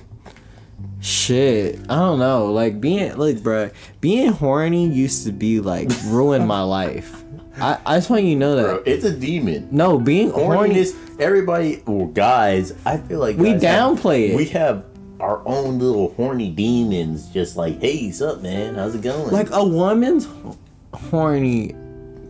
shit. 1.01 1.79
I 1.89 1.97
don't 1.97 2.19
know. 2.19 2.53
Like 2.53 2.81
being, 2.81 3.17
like, 3.17 3.43
bro. 3.43 3.71
Being 4.01 4.33
horny 4.33 4.89
used 4.89 5.27
to 5.27 5.33
be 5.33 5.61
like 5.61 5.91
ruin 6.07 6.47
my 6.47 6.63
life. 6.63 7.23
I, 7.61 7.79
I 7.85 7.97
just 7.97 8.09
want 8.09 8.23
you 8.25 8.35
to 8.35 8.39
know 8.39 8.57
that. 8.57 8.63
Bro, 8.63 8.83
it's 8.87 9.05
a 9.05 9.13
demon. 9.17 9.69
No, 9.73 9.99
being 9.99 10.31
horny. 10.31 10.75
Horniness, 10.75 11.21
everybody, 11.21 11.83
well, 11.87 12.07
guys, 12.07 12.73
I 12.87 12.99
feel 12.99 13.19
like 13.19 13.37
We 13.37 13.53
guys 13.55 13.63
have- 13.65 13.97
downplay 13.99 14.29
it. 14.31 14.37
We 14.37 14.45
have 14.47 14.85
our 15.21 15.43
own 15.47 15.79
little 15.79 16.13
horny 16.15 16.51
demons, 16.51 17.27
just 17.29 17.57
like, 17.57 17.81
hey, 17.81 18.07
what's 18.07 18.21
up, 18.21 18.43
man? 18.43 18.75
How's 18.77 18.95
it 18.95 19.03
going? 19.03 19.31
like 19.33 19.51
a 19.51 19.65
woman's 19.65 20.27
horny 20.95 21.75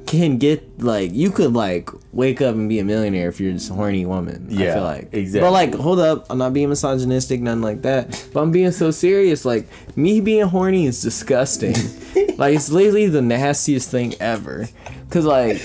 can 0.07 0.38
get 0.38 0.83
like 0.83 1.12
you 1.12 1.31
could 1.31 1.53
like 1.53 1.90
wake 2.14 2.40
up 2.40 2.55
and 2.55 2.66
be 2.66 2.79
a 2.79 2.85
millionaire 2.85 3.29
if 3.29 3.38
you're 3.38 3.53
just 3.53 3.70
a 3.70 3.74
horny 3.74 4.07
woman. 4.07 4.46
I 4.51 4.53
Yeah, 4.55 4.74
feel 4.74 4.83
like 4.85 5.09
exactly. 5.12 5.40
But 5.40 5.51
like, 5.53 5.74
hold 5.74 5.98
up, 6.01 6.27
I'm 6.31 6.38
not 6.38 6.55
being 6.55 6.70
misogynistic, 6.70 7.42
nothing 7.42 7.61
like 7.61 7.83
that. 7.83 8.27
But 8.33 8.40
I'm 8.40 8.51
being 8.51 8.70
so 8.72 8.90
serious. 8.90 9.44
Like 9.44 9.66
me 9.96 10.22
being 10.22 10.46
horny 10.46 10.87
is 10.87 11.03
disgusting. 11.03 11.74
like 12.38 12.55
it's 12.55 12.70
literally 12.70 13.09
the 13.09 13.20
nastiest 13.22 13.90
thing 13.90 14.14
ever. 14.20 14.68
Cause 15.11 15.24
like. 15.27 15.61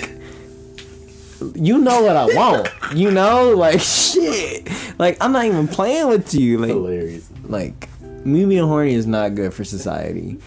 You 1.55 1.77
know 1.77 2.01
what 2.03 2.15
I 2.15 2.25
want. 2.25 2.69
You 2.95 3.11
know, 3.11 3.51
like 3.51 3.79
shit. 3.81 4.69
Like 4.99 5.17
I'm 5.21 5.31
not 5.31 5.45
even 5.45 5.67
playing 5.67 6.07
with 6.07 6.33
you. 6.33 6.59
Like 6.59 6.69
hilarious. 6.69 7.29
like 7.43 7.89
me 8.25 8.45
being 8.45 8.63
horny 8.63 8.93
is 8.93 9.07
not 9.07 9.35
good 9.35 9.53
for 9.53 9.63
society. 9.63 10.39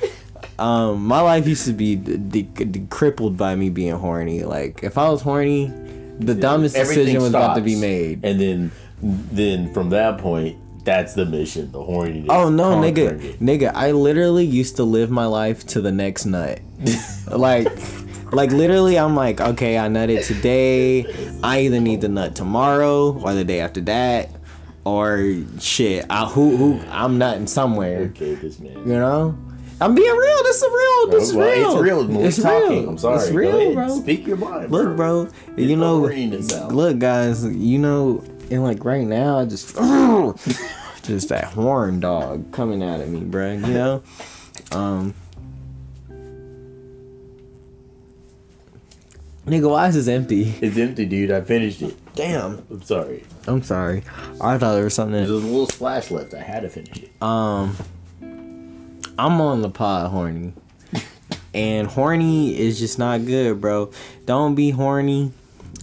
Um, 0.58 1.06
my 1.06 1.20
life 1.20 1.46
used 1.46 1.66
to 1.66 1.72
be 1.72 1.96
de- 1.96 2.16
de- 2.16 2.42
de- 2.42 2.86
crippled 2.86 3.36
by 3.36 3.54
me 3.54 3.68
being 3.68 3.94
horny. 3.94 4.44
Like 4.44 4.82
if 4.82 4.96
I 4.96 5.08
was 5.10 5.20
horny, 5.20 5.66
the 6.18 6.34
dumbest 6.34 6.74
decision 6.74 7.20
was 7.20 7.30
about 7.30 7.54
to 7.56 7.60
be 7.60 7.76
made. 7.76 8.24
And 8.24 8.40
then, 8.40 8.72
then 9.02 9.72
from 9.74 9.90
that 9.90 10.18
point, 10.18 10.58
that's 10.84 11.14
the 11.14 11.26
mission, 11.26 11.72
the 11.72 11.80
horniness. 11.80 12.26
Oh 12.30 12.48
no, 12.48 12.76
nigga, 12.76 13.22
it. 13.22 13.40
nigga! 13.40 13.72
I 13.74 13.90
literally 13.90 14.46
used 14.46 14.76
to 14.76 14.84
live 14.84 15.10
my 15.10 15.26
life 15.26 15.66
to 15.68 15.80
the 15.80 15.90
next 15.92 16.26
nut. 16.26 16.60
like, 17.30 17.66
like 18.32 18.50
literally, 18.50 18.98
I'm 18.98 19.14
like, 19.14 19.40
okay, 19.40 19.78
I 19.78 19.88
nutted 19.88 20.26
today. 20.26 21.06
I 21.42 21.60
either 21.60 21.80
need 21.80 22.00
the 22.00 22.08
nut 22.08 22.34
tomorrow 22.34 23.12
or 23.18 23.32
the 23.34 23.44
day 23.44 23.60
after 23.60 23.80
that, 23.82 24.30
or 24.84 25.42
shit. 25.60 26.06
I, 26.10 26.26
who 26.26 26.56
who 26.56 26.80
I'm 26.90 27.18
nutting 27.18 27.46
somewhere. 27.46 28.00
Okay, 28.14 28.34
this 28.34 28.58
man. 28.58 28.72
You 28.78 28.94
know, 28.94 29.38
I'm 29.80 29.94
being 29.94 30.10
real. 30.16 30.42
This 30.44 30.62
is 30.62 30.62
real. 30.72 31.06
This 31.10 31.28
is 31.30 31.36
real. 31.36 31.72
It's 31.72 31.80
real. 31.82 32.06
When 32.06 32.26
It's 32.26 32.42
talking. 32.42 32.68
real. 32.70 32.88
I'm 32.90 32.98
sorry. 32.98 33.16
It's 33.22 33.30
real, 33.30 33.74
bro. 33.74 34.00
Speak 34.00 34.26
your 34.26 34.36
mind. 34.38 34.70
Look, 34.70 34.96
bro. 34.96 35.28
You 35.56 35.76
know, 35.76 35.98
look, 36.70 36.98
guys. 36.98 37.44
You 37.44 37.78
know, 37.78 38.24
and 38.50 38.62
like 38.62 38.84
right 38.84 39.06
now, 39.06 39.38
I 39.40 39.44
just, 39.44 39.74
just 41.02 41.28
that 41.28 41.44
horn 41.54 42.00
dog 42.00 42.52
coming 42.52 42.82
out 42.82 43.00
at 43.00 43.08
me, 43.08 43.20
bro. 43.20 43.52
You 43.52 43.58
know, 43.66 44.02
um. 44.72 45.14
Nigga, 49.46 49.70
why 49.70 49.86
is 49.86 49.94
this 49.94 50.08
empty? 50.08 50.54
It's 50.60 50.76
empty, 50.76 51.06
dude. 51.06 51.30
I 51.30 51.40
finished 51.40 51.80
it. 51.80 51.96
Damn. 52.16 52.66
I'm 52.68 52.82
sorry. 52.82 53.22
I'm 53.46 53.62
sorry. 53.62 54.02
I 54.40 54.58
thought 54.58 54.74
there 54.74 54.82
was 54.82 54.94
something. 54.94 55.12
There's 55.12 55.30
a 55.30 55.34
little 55.34 55.68
splash 55.68 56.10
left. 56.10 56.34
I 56.34 56.40
had 56.40 56.60
to 56.62 56.68
finish 56.68 56.96
it. 56.96 57.22
Um, 57.22 57.76
I'm 59.16 59.40
on 59.40 59.62
the 59.62 59.70
pod 59.70 60.10
horny, 60.10 60.52
and 61.54 61.86
horny 61.86 62.58
is 62.58 62.80
just 62.80 62.98
not 62.98 63.24
good, 63.24 63.60
bro. 63.60 63.92
Don't 64.24 64.56
be 64.56 64.70
horny. 64.70 65.32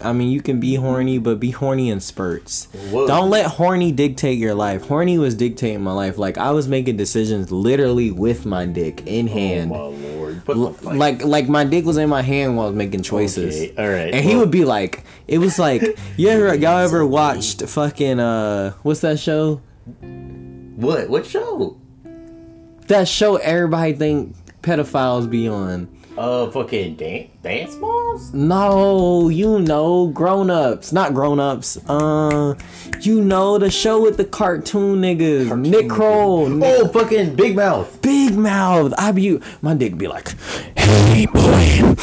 I 0.01 0.11
mean, 0.11 0.29
you 0.29 0.41
can 0.41 0.59
be 0.59 0.75
horny, 0.75 1.17
but 1.17 1.39
be 1.39 1.51
horny 1.51 1.89
in 1.89 2.01
spurts. 2.01 2.65
Whoa. 2.91 3.07
Don't 3.07 3.29
let 3.29 3.45
horny 3.45 3.93
dictate 3.93 4.37
your 4.37 4.55
life. 4.55 4.87
Horny 4.87 5.17
was 5.17 5.35
dictating 5.35 5.81
my 5.81 5.93
life. 5.93 6.17
Like 6.17 6.37
I 6.37 6.51
was 6.51 6.67
making 6.67 6.97
decisions 6.97 7.49
literally 7.51 8.11
with 8.11 8.45
my 8.45 8.65
dick 8.65 9.03
in 9.05 9.27
hand. 9.27 9.71
Oh 9.73 9.91
my 9.93 10.07
lord. 10.09 10.22
But 10.45 10.57
L- 10.57 10.75
like 10.81 11.23
like 11.23 11.47
my 11.47 11.63
dick 11.63 11.85
was 11.85 11.97
in 11.97 12.09
my 12.09 12.21
hand 12.21 12.57
while 12.57 12.67
I 12.67 12.69
was 12.69 12.77
making 12.77 13.01
choices. 13.03 13.55
Okay, 13.55 13.75
all 13.77 13.89
right, 13.89 14.13
And 14.13 14.25
he 14.25 14.35
would 14.35 14.51
be 14.51 14.65
like, 14.65 15.03
it 15.27 15.37
was 15.37 15.57
like, 15.57 15.81
you 16.17 16.29
ever 16.29 16.53
y'all 16.55 16.79
ever 16.79 17.05
watched 17.05 17.61
fucking 17.61 18.19
uh 18.19 18.71
what's 18.83 19.01
that 19.01 19.19
show? 19.19 19.61
what? 20.75 21.09
What 21.09 21.25
show? 21.25 21.77
That 22.87 23.07
show 23.07 23.37
everybody 23.37 23.93
think 23.93 24.35
pedophiles 24.61 25.29
be 25.29 25.47
on. 25.47 25.87
Uh, 26.15 26.49
fucking 26.51 26.95
dance 26.95 27.29
dance 27.41 27.75
moms. 27.77 28.33
No, 28.33 29.29
you 29.29 29.59
know, 29.59 30.07
grown 30.07 30.49
ups, 30.51 30.93
not 30.93 31.13
grown 31.13 31.39
ups. 31.39 31.77
Uh, 31.89 32.53
you 33.01 33.19
know 33.21 33.57
the 33.57 33.71
show 33.71 33.99
with 34.01 34.17
the 34.17 34.23
cartoon 34.25 35.01
niggas, 35.01 35.57
Nick 35.59 35.89
Kroll, 35.89 36.49
Nick- 36.49 36.69
Oh, 36.81 36.87
fucking 36.89 37.35
Big 37.35 37.55
Mouth. 37.55 37.99
Big 38.03 38.35
Mouth. 38.35 38.93
I 38.97 39.11
be 39.11 39.39
my 39.61 39.73
dick 39.73 39.97
be 39.97 40.07
like, 40.07 40.35
hey 40.77 41.25
boy, 41.25 41.95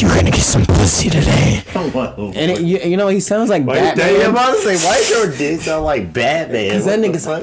you 0.00 0.08
gonna 0.08 0.30
get 0.30 0.40
some 0.42 0.64
pussy 0.66 1.08
today? 1.10 1.62
Oh, 1.74 2.32
And 2.34 2.50
it, 2.52 2.60
you, 2.60 2.78
you 2.78 2.96
know 2.96 3.08
he 3.08 3.20
sounds 3.20 3.48
like 3.50 3.64
Why, 3.64 3.78
I'm 3.78 3.96
Batman. 3.96 4.30
about 4.30 4.54
to 4.56 4.60
say, 4.76 4.86
why 4.86 4.96
does 4.98 5.10
your 5.10 5.36
dick 5.36 5.60
sound 5.60 5.84
like 5.84 6.12
Batman? 6.12 6.72
Cause 6.72 6.84
that 6.86 6.98
What 7.00 7.10
nigga's 7.10 7.26
like, 7.26 7.42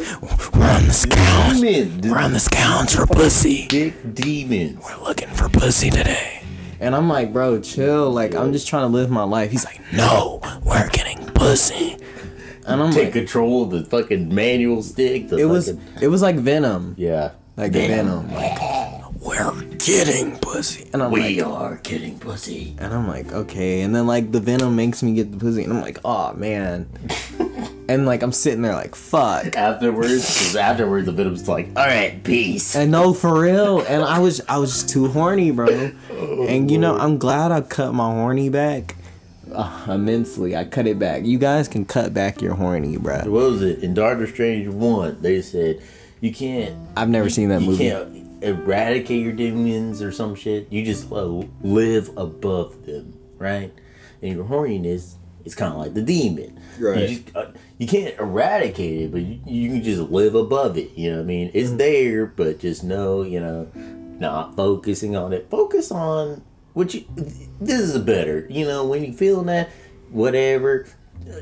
we're 0.54 0.70
on 0.70 0.88
the 0.88 0.94
scouts. 0.94 1.60
Demon. 1.62 2.02
We're 2.12 2.18
on 2.20 2.34
the 2.34 2.40
scouts 2.40 2.96
for 2.96 3.06
pussy. 3.08 3.68
Dick 3.68 4.14
demons. 4.14 4.80
We're 4.84 5.04
looking 5.04 5.30
for 5.30 5.50
pussy 5.50 5.90
today. 5.90 6.44
And 6.80 6.96
I'm 6.96 7.08
like, 7.08 7.32
bro, 7.32 7.62
chill. 7.62 8.12
Like, 8.12 8.36
I'm 8.36 8.52
just 8.52 8.68
trying 8.68 8.84
to 8.84 8.88
live 8.94 9.10
my 9.10 9.24
life. 9.24 9.52
He's 9.52 9.64
like, 9.66 9.80
no, 9.94 10.42
we're 10.64 10.90
getting 10.90 11.18
pussy. 11.28 11.98
And 12.68 12.82
I'm 12.82 12.92
Take 12.92 13.06
like, 13.06 13.14
control 13.14 13.64
of 13.64 13.70
the 13.72 13.84
fucking 13.86 14.34
manual 14.34 14.84
stick. 14.84 15.30
The 15.30 15.38
it 15.38 15.46
was, 15.46 15.68
fucking- 15.72 15.82
it 16.04 16.08
was 16.08 16.22
like 16.22 16.36
Venom, 16.38 16.96
yeah. 16.98 17.32
like 17.58 17.72
Venom. 17.74 18.32
Like, 18.34 18.58
we're 19.24 19.52
getting 19.78 20.38
pussy. 20.40 20.90
And 20.94 21.02
I'm 21.02 21.12
We 21.12 21.42
like, 21.42 21.48
are 21.52 21.80
getting 21.84 22.20
pussy. 22.20 22.76
and 22.80 22.94
I'm 22.94 23.08
like, 23.08 23.32
okay. 23.32 23.82
And 23.82 23.96
then 23.96 24.08
like 24.08 24.32
the 24.32 24.40
Venom 24.40 24.76
makes 24.76 25.02
me 25.04 25.14
get 25.14 25.32
the 25.32 25.38
pussy, 25.38 25.64
and 25.64 25.74
I'm 25.74 25.82
like, 25.82 26.00
oh 26.06 26.34
man. 26.34 26.88
and 27.88 28.06
like 28.06 28.22
I'm 28.24 28.32
sitting 28.32 28.62
there 28.62 28.74
like, 28.74 28.96
fuck. 28.96 29.56
Afterwards, 29.56 30.12
because 30.40 30.56
afterwards 30.56 31.06
the 31.06 31.12
Venom's 31.12 31.48
like, 31.48 31.68
all 31.76 31.86
right, 31.86 32.22
peace. 32.24 32.76
And 32.76 32.92
no, 32.92 33.14
for 33.14 33.40
real. 33.42 33.82
And 33.82 34.04
I 34.04 34.20
was 34.20 34.42
I 34.50 34.58
was 34.58 34.72
just 34.74 34.90
too 34.90 35.08
horny, 35.08 35.52
bro. 35.52 35.68
and 36.48 36.70
you 36.70 36.78
know, 36.78 36.98
I'm 36.98 37.18
glad 37.18 37.52
I 37.52 37.62
cut 37.62 37.94
my 37.94 38.12
horny 38.12 38.50
back 38.50 38.96
uh, 39.54 39.86
immensely. 39.90 40.56
I 40.56 40.66
cut 40.66 40.88
it 40.88 40.98
back. 41.00 41.26
You 41.26 41.38
guys 41.38 41.68
can 41.68 41.86
cut 41.86 42.14
back 42.14 42.42
your 42.42 42.56
horny, 42.56 42.98
bro. 42.98 43.18
What 43.20 43.30
was 43.30 43.62
it? 43.62 43.80
In 43.84 43.94
Doctor 43.94 44.26
Strange 44.28 44.68
1, 44.68 45.22
they 45.22 45.42
said, 45.42 45.80
you 46.22 46.34
can't 46.34 46.76
I've 46.98 47.10
never 47.10 47.30
seen 47.30 47.50
that 47.50 47.62
you 47.62 47.68
movie. 47.68 48.23
Eradicate 48.44 49.24
your 49.24 49.34
demons 49.34 50.02
or 50.02 50.12
some 50.12 50.36
shit. 50.36 50.72
You 50.72 50.86
just 50.86 51.12
uh, 51.12 51.44
live 51.62 52.12
above 52.18 52.86
them, 52.86 53.18
right? 53.38 53.74
And 54.22 54.36
your 54.36 54.46
horniness 54.46 55.16
is 55.46 55.56
kind 55.56 55.74
of 55.74 55.80
like 55.80 55.94
the 55.94 56.02
demon. 56.02 56.60
Right. 56.80 57.10
You, 57.10 57.20
just, 57.20 57.36
uh, 57.36 57.52
you 57.78 57.88
can't 57.88 58.18
eradicate 58.20 59.02
it, 59.02 59.12
but 59.12 59.22
you, 59.22 59.40
you 59.46 59.70
can 59.70 59.84
just 59.84 60.12
live 60.12 60.36
above 60.36 60.78
it. 60.78 60.92
You 60.98 61.12
know 61.12 61.18
what 61.18 61.24
I 61.24 61.26
mean? 61.26 61.52
It's 61.54 61.72
there, 61.72 62.26
but 62.26 62.60
just 62.60 62.84
know, 62.84 63.24
you 63.24 63.40
know, 63.40 63.70
not 64.20 64.56
focusing 64.56 65.16
on 65.16 65.34
it. 65.34 65.50
Focus 65.50 65.92
on 65.92 66.44
what 66.74 66.94
you. 66.94 67.06
This 67.60 67.82
is 67.82 67.98
better. 68.00 68.48
You 68.50 68.66
know, 68.66 68.86
when 68.86 69.04
you 69.04 69.14
feeling 69.14 69.48
that, 69.48 69.70
whatever. 70.10 70.88
uh, 71.30 71.40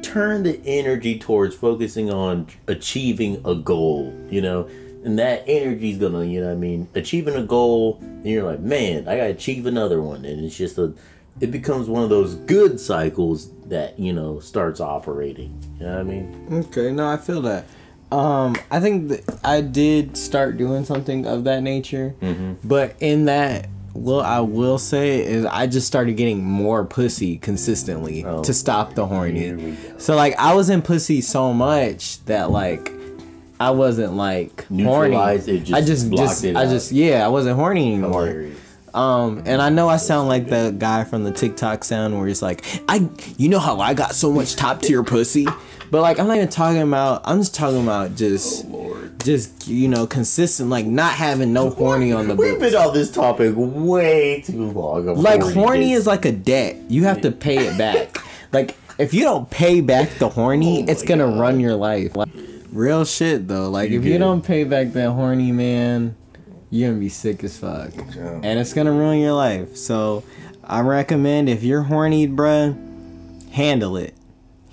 Turn 0.00 0.42
the 0.42 0.60
energy 0.66 1.16
towards 1.16 1.54
focusing 1.54 2.10
on 2.10 2.48
achieving 2.66 3.40
a 3.44 3.54
goal. 3.54 4.12
You 4.30 4.40
know, 4.42 4.68
and 5.04 5.18
that 5.18 5.44
energy 5.46 5.90
is 5.90 5.98
gonna, 5.98 6.24
you 6.24 6.40
know, 6.40 6.46
what 6.48 6.52
I 6.52 6.56
mean, 6.56 6.88
achieving 6.94 7.34
a 7.34 7.42
goal, 7.42 7.98
and 8.00 8.26
you're 8.26 8.44
like, 8.44 8.60
man, 8.60 9.08
I 9.08 9.16
gotta 9.16 9.30
achieve 9.30 9.66
another 9.66 10.00
one, 10.02 10.24
and 10.24 10.44
it's 10.44 10.56
just 10.56 10.78
a, 10.78 10.92
it 11.40 11.50
becomes 11.50 11.88
one 11.88 12.02
of 12.02 12.10
those 12.10 12.34
good 12.34 12.78
cycles 12.78 13.50
that 13.66 13.98
you 13.98 14.12
know 14.12 14.38
starts 14.40 14.80
operating. 14.80 15.58
You 15.78 15.86
know 15.86 15.92
what 15.92 16.00
I 16.00 16.02
mean? 16.04 16.46
Okay, 16.68 16.92
no, 16.92 17.08
I 17.08 17.16
feel 17.16 17.40
that. 17.42 17.64
Um, 18.10 18.54
I 18.70 18.78
think 18.80 19.08
that 19.08 19.38
I 19.42 19.62
did 19.62 20.16
start 20.18 20.58
doing 20.58 20.84
something 20.84 21.26
of 21.26 21.44
that 21.44 21.62
nature, 21.62 22.14
but 22.62 22.94
in 23.00 23.24
that, 23.24 23.68
well, 23.94 24.20
I 24.20 24.40
will 24.40 24.76
say 24.76 25.24
is 25.24 25.46
I 25.46 25.66
just 25.66 25.86
started 25.86 26.18
getting 26.18 26.44
more 26.44 26.84
pussy 26.84 27.38
consistently 27.38 28.22
Oh. 28.24 28.42
to 28.44 28.52
stop 28.52 28.94
the 28.94 29.06
horny. 29.06 29.40
Here 29.40 29.56
we 29.56 29.70
go. 29.72 29.98
So 29.98 30.14
like 30.14 30.38
I 30.38 30.52
was 30.54 30.68
in 30.68 30.82
pussy 30.82 31.22
so 31.22 31.54
much 31.54 32.22
that 32.26 32.50
like 32.50 32.92
I 33.66 33.70
wasn't 33.70 34.14
like 34.14 34.66
horny. 34.66 34.82
Neutralized 35.10 35.48
it, 35.48 35.58
just 35.64 35.72
I 35.72 35.80
just 35.86 36.10
just 36.12 36.44
it 36.44 36.56
I 36.56 36.64
out. 36.64 36.70
just 36.70 36.92
yeah 36.92 37.24
I 37.24 37.28
wasn't 37.28 37.56
horny 37.56 37.92
anymore. 37.94 38.26
Hilarious. 38.26 38.58
Um, 38.94 39.42
and 39.46 39.62
I 39.62 39.70
know 39.70 39.88
I 39.88 39.96
sound 39.96 40.28
like 40.28 40.48
the 40.50 40.74
guy 40.78 41.04
from 41.04 41.24
the 41.24 41.30
TikTok 41.30 41.82
sound 41.82 42.18
where 42.18 42.26
he's 42.28 42.42
like, 42.42 42.62
I, 42.90 43.08
you 43.38 43.48
know 43.48 43.58
how 43.58 43.80
I 43.80 43.94
got 43.94 44.14
so 44.14 44.30
much 44.30 44.54
top 44.54 44.82
tier 44.82 45.02
pussy, 45.02 45.46
but 45.90 46.02
like 46.02 46.18
I'm 46.18 46.26
not 46.28 46.36
even 46.36 46.48
talking 46.50 46.82
about. 46.82 47.22
I'm 47.24 47.38
just 47.38 47.54
talking 47.54 47.82
about 47.82 48.16
just, 48.16 48.66
Lord. 48.66 49.18
just 49.24 49.66
you 49.66 49.88
know, 49.88 50.06
consistent, 50.06 50.68
like 50.68 50.84
not 50.84 51.14
having 51.14 51.54
no 51.54 51.70
horny 51.70 52.12
on 52.12 52.28
the 52.28 52.34
We've 52.34 52.50
book. 52.52 52.60
been 52.60 52.74
on 52.76 52.92
this 52.92 53.10
topic 53.10 53.54
way 53.56 54.42
too 54.44 54.70
long. 54.72 55.08
of 55.08 55.16
Like 55.18 55.40
horny 55.40 55.92
is 55.92 56.06
like 56.06 56.26
a 56.26 56.32
debt. 56.32 56.76
You 56.90 57.04
have 57.04 57.22
to 57.22 57.32
pay 57.32 57.66
it 57.66 57.78
back. 57.78 58.18
Like 58.52 58.76
if 58.98 59.14
you 59.14 59.22
don't 59.22 59.48
pay 59.48 59.80
back 59.80 60.10
the 60.18 60.28
horny, 60.28 60.82
Oh 60.86 60.90
it's 60.92 61.02
gonna 61.02 61.24
God. 61.28 61.40
run 61.40 61.60
your 61.60 61.76
life. 61.76 62.14
Like, 62.14 62.28
real 62.72 63.04
shit 63.04 63.46
though. 63.48 63.70
Like 63.70 63.90
You 63.90 63.98
if 64.00 64.04
you 64.04 64.10
get 64.12 64.16
it. 64.16 64.18
don't 64.20 64.44
pay 64.44 64.64
back 64.64 64.92
that 64.92 65.10
horny 65.10 65.52
man, 65.52 66.16
you're 66.70 66.90
gonna 66.90 67.00
be 67.00 67.08
sick 67.08 67.44
as 67.44 67.58
fuck, 67.58 67.90
and 68.16 68.58
it's 68.58 68.72
gonna 68.72 68.92
ruin 68.92 69.20
your 69.20 69.32
life. 69.34 69.76
So 69.76 70.24
I 70.64 70.80
recommend 70.80 71.48
if 71.48 71.62
you're 71.62 71.82
horny, 71.82 72.26
bruh, 72.28 72.74
handle 73.50 73.96
it. 73.96 74.14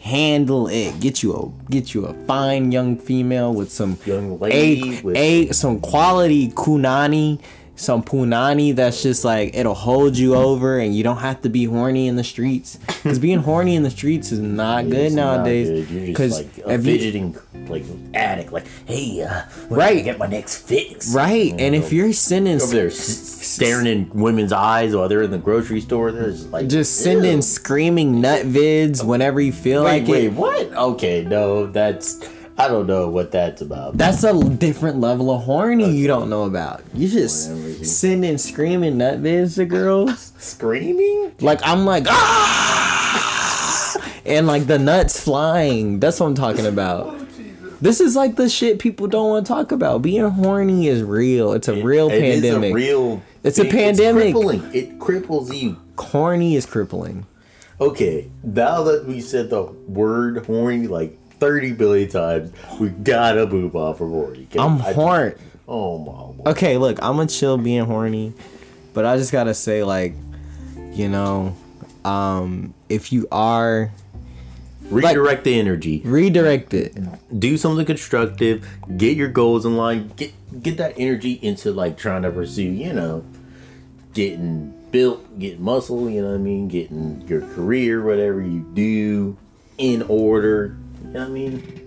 Handle 0.01 0.67
it. 0.69 0.97
Get 1.01 1.21
you 1.23 1.33
a 1.35 1.69
get 1.71 1.93
you 1.93 2.05
a 2.05 2.13
fine 2.25 2.71
young 2.71 2.97
female 2.97 3.53
with 3.53 3.69
some 3.69 3.97
Young 4.05 4.39
lady 4.39 4.97
a, 4.97 5.01
with- 5.01 5.17
a 5.17 5.51
some 5.51 5.81
quality 5.81 6.47
kunani, 6.51 7.41
some 7.79 8.03
punani 8.03 8.75
that's 8.75 9.01
just 9.01 9.23
like 9.23 9.55
it'll 9.55 9.73
hold 9.73 10.17
you 10.17 10.35
over 10.35 10.79
and 10.79 10.93
you 10.95 11.01
don't 11.03 11.17
have 11.19 11.41
to 11.43 11.49
be 11.49 11.63
horny 11.65 12.07
in 12.07 12.15
the 12.17 12.23
streets. 12.23 12.77
Cause 13.03 13.17
being 13.19 13.39
horny 13.39 13.75
in 13.75 13.83
the 13.83 13.89
streets 13.89 14.31
is 14.33 14.39
not 14.39 14.85
good 14.89 14.95
It's 15.07 15.15
not 15.15 15.37
nowadays. 15.37 15.89
You're 15.89 16.05
just 16.07 16.17
Cause 16.17 16.37
like 16.43 16.57
a 16.65 16.71
if 16.71 16.85
you- 16.85 16.91
fidgeting 16.93 17.37
like 17.69 17.83
addict. 18.13 18.51
Like, 18.51 18.65
hey, 18.85 19.21
uh, 19.21 19.43
Right. 19.69 20.03
Get 20.03 20.17
my 20.17 20.27
next 20.27 20.67
fix. 20.67 21.13
right, 21.13 21.53
and 21.57 21.73
if 21.75 21.93
you're 21.93 22.11
sending 22.13 22.61
over 22.61 22.73
there 22.73 22.89
staring 22.89 23.87
in 23.87 24.09
women's 24.09 24.51
eyes 24.51 24.95
while 24.95 25.07
they're 25.07 25.21
in 25.21 25.31
the 25.31 25.37
grocery 25.37 25.79
store, 25.81 26.11
there's 26.11 26.45
like 26.47 26.67
just 26.67 26.97
sending 26.97 27.37
Ew. 27.37 27.41
screaming 27.41 28.19
nut 28.21 28.45
vids 28.45 29.03
whenever 29.05 29.39
you 29.39 29.51
feel 29.53 29.83
Wait, 29.85 30.01
like 30.01 30.07
wait, 30.09 30.25
it. 30.25 30.33
Wait 30.33 30.37
what? 30.69 30.73
Okay, 30.73 31.23
no, 31.23 31.67
that's 31.67 32.19
I 32.59 32.67
don't 32.67 32.87
know 32.87 33.07
what 33.07 33.31
that's 33.31 33.61
about. 33.61 33.97
That's 33.97 34.23
a 34.25 34.37
different 34.43 34.99
level 34.99 35.31
of 35.31 35.43
horny 35.43 35.89
you 35.91 36.07
don't 36.07 36.29
know 36.29 36.43
about. 36.43 36.83
You 36.93 37.07
just 37.07 37.49
Whatever. 37.49 37.85
sending 37.85 38.37
screaming 38.37 38.97
nut 38.97 39.23
vids 39.23 39.55
to 39.55 39.65
girls. 39.65 40.33
Screaming? 40.39 41.31
Like 41.39 41.61
I'm 41.63 41.85
like 41.85 42.03
ah, 42.09 44.11
and 44.25 44.45
like 44.45 44.67
the 44.67 44.77
nuts 44.77 45.23
flying. 45.23 46.01
That's 46.01 46.19
what 46.19 46.27
I'm 46.27 46.35
talking 46.35 46.65
about. 46.65 47.17
This 47.81 48.01
is 48.01 48.13
like 48.17 48.35
the 48.35 48.49
shit 48.49 48.77
people 48.79 49.07
don't 49.07 49.29
want 49.29 49.47
to 49.47 49.53
talk 49.53 49.71
about. 49.71 50.01
Being 50.01 50.29
horny 50.29 50.87
is 50.87 51.01
real. 51.01 51.53
It's 51.53 51.69
a 51.69 51.81
real 51.81 52.09
It 52.09 52.21
is 52.21 52.41
pandemic. 52.41 52.71
a 52.71 52.75
real. 52.75 53.21
It's 53.43 53.57
a 53.57 53.61
thing. 53.63 53.71
pandemic. 53.71 54.33
crippling. 54.33 54.69
It 54.73 54.99
cripples 54.99 55.55
you. 55.57 55.77
horny 55.97 56.57
is 56.57 56.65
crippling. 56.65 57.25
Okay, 57.79 58.29
now 58.43 58.83
that 58.83 59.05
we 59.05 59.21
said 59.21 59.49
the 59.49 59.63
word 59.63 60.45
horny 60.45 60.87
like 60.87 61.17
30 61.39 61.71
billion 61.73 62.09
times, 62.09 62.51
we 62.79 62.89
gotta 62.89 63.45
move 63.47 63.75
on 63.75 63.95
from 63.95 64.09
horny. 64.11 64.47
'Kay? 64.49 64.59
I'm 64.59 64.79
horny. 64.79 65.33
Oh 65.67 66.33
my. 66.43 66.51
Okay, 66.51 66.77
look, 66.77 66.97
I'm 67.01 67.15
gonna 67.15 67.27
chill 67.27 67.57
being 67.57 67.85
horny, 67.85 68.33
but 68.93 69.05
I 69.05 69.17
just 69.17 69.31
gotta 69.31 69.53
say, 69.53 69.83
like, 69.83 70.13
you 70.93 71.07
know, 71.09 71.55
um, 72.05 72.73
if 72.89 73.11
you 73.13 73.27
are 73.31 73.91
Redirect 74.89 75.43
the 75.43 75.59
energy. 75.59 76.01
redirect 76.03 76.73
it, 76.73 76.97
Do 77.39 77.57
something 77.57 77.85
constructive. 77.85 78.67
Get 78.97 79.15
your 79.15 79.27
goals 79.27 79.63
in 79.65 79.77
line. 79.77 80.11
Get 80.15 80.33
get 80.63 80.77
that 80.77 80.95
energy 80.97 81.33
into 81.43 81.71
like 81.71 81.95
trying 81.97 82.23
to 82.23 82.31
pursue. 82.31 82.63
You 82.63 82.93
know, 82.93 83.23
getting 84.15 84.73
built, 84.91 85.37
getting 85.37 85.61
muscle. 85.63 86.09
You 86.09 86.23
know 86.23 86.29
what 86.29 86.35
I 86.35 86.37
mean? 86.39 86.67
Getting 86.69 87.23
your 87.27 87.41
career, 87.41 88.01
whatever 88.03 88.41
you 88.41 88.65
do, 88.73 89.37
in 89.77 90.01
order. 90.07 90.75
You 91.03 91.09
know 91.11 91.19
what 91.21 91.27
I 91.27 91.31
mean? 91.31 91.85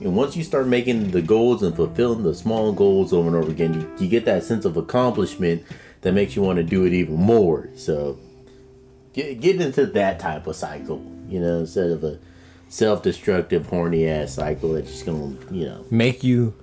And 0.00 0.16
once 0.16 0.36
you 0.36 0.42
start 0.42 0.66
making 0.66 1.10
the 1.12 1.22
goals 1.22 1.62
and 1.62 1.74
fulfilling 1.76 2.22
the 2.24 2.34
small 2.34 2.72
goals 2.72 3.12
over 3.12 3.28
and 3.28 3.36
over 3.36 3.50
again, 3.50 3.74
you, 3.74 3.92
you 4.04 4.08
get 4.08 4.24
that 4.24 4.42
sense 4.42 4.64
of 4.64 4.76
accomplishment 4.76 5.62
that 6.00 6.12
makes 6.12 6.34
you 6.34 6.42
want 6.42 6.56
to 6.56 6.64
do 6.64 6.84
it 6.84 6.92
even 6.92 7.14
more. 7.16 7.68
So 7.76 8.18
get, 9.12 9.40
get 9.40 9.60
into 9.60 9.86
that 9.86 10.18
type 10.18 10.46
of 10.48 10.56
cycle, 10.56 11.04
you 11.28 11.38
know, 11.40 11.60
instead 11.60 11.90
of 11.90 12.02
a 12.02 12.18
self-destructive, 12.68 13.66
horny 13.66 14.08
ass 14.08 14.34
cycle 14.34 14.72
that's 14.72 14.90
just 14.90 15.06
gonna, 15.06 15.36
you 15.50 15.66
know. 15.66 15.84
make 15.90 16.24
you 16.24 16.54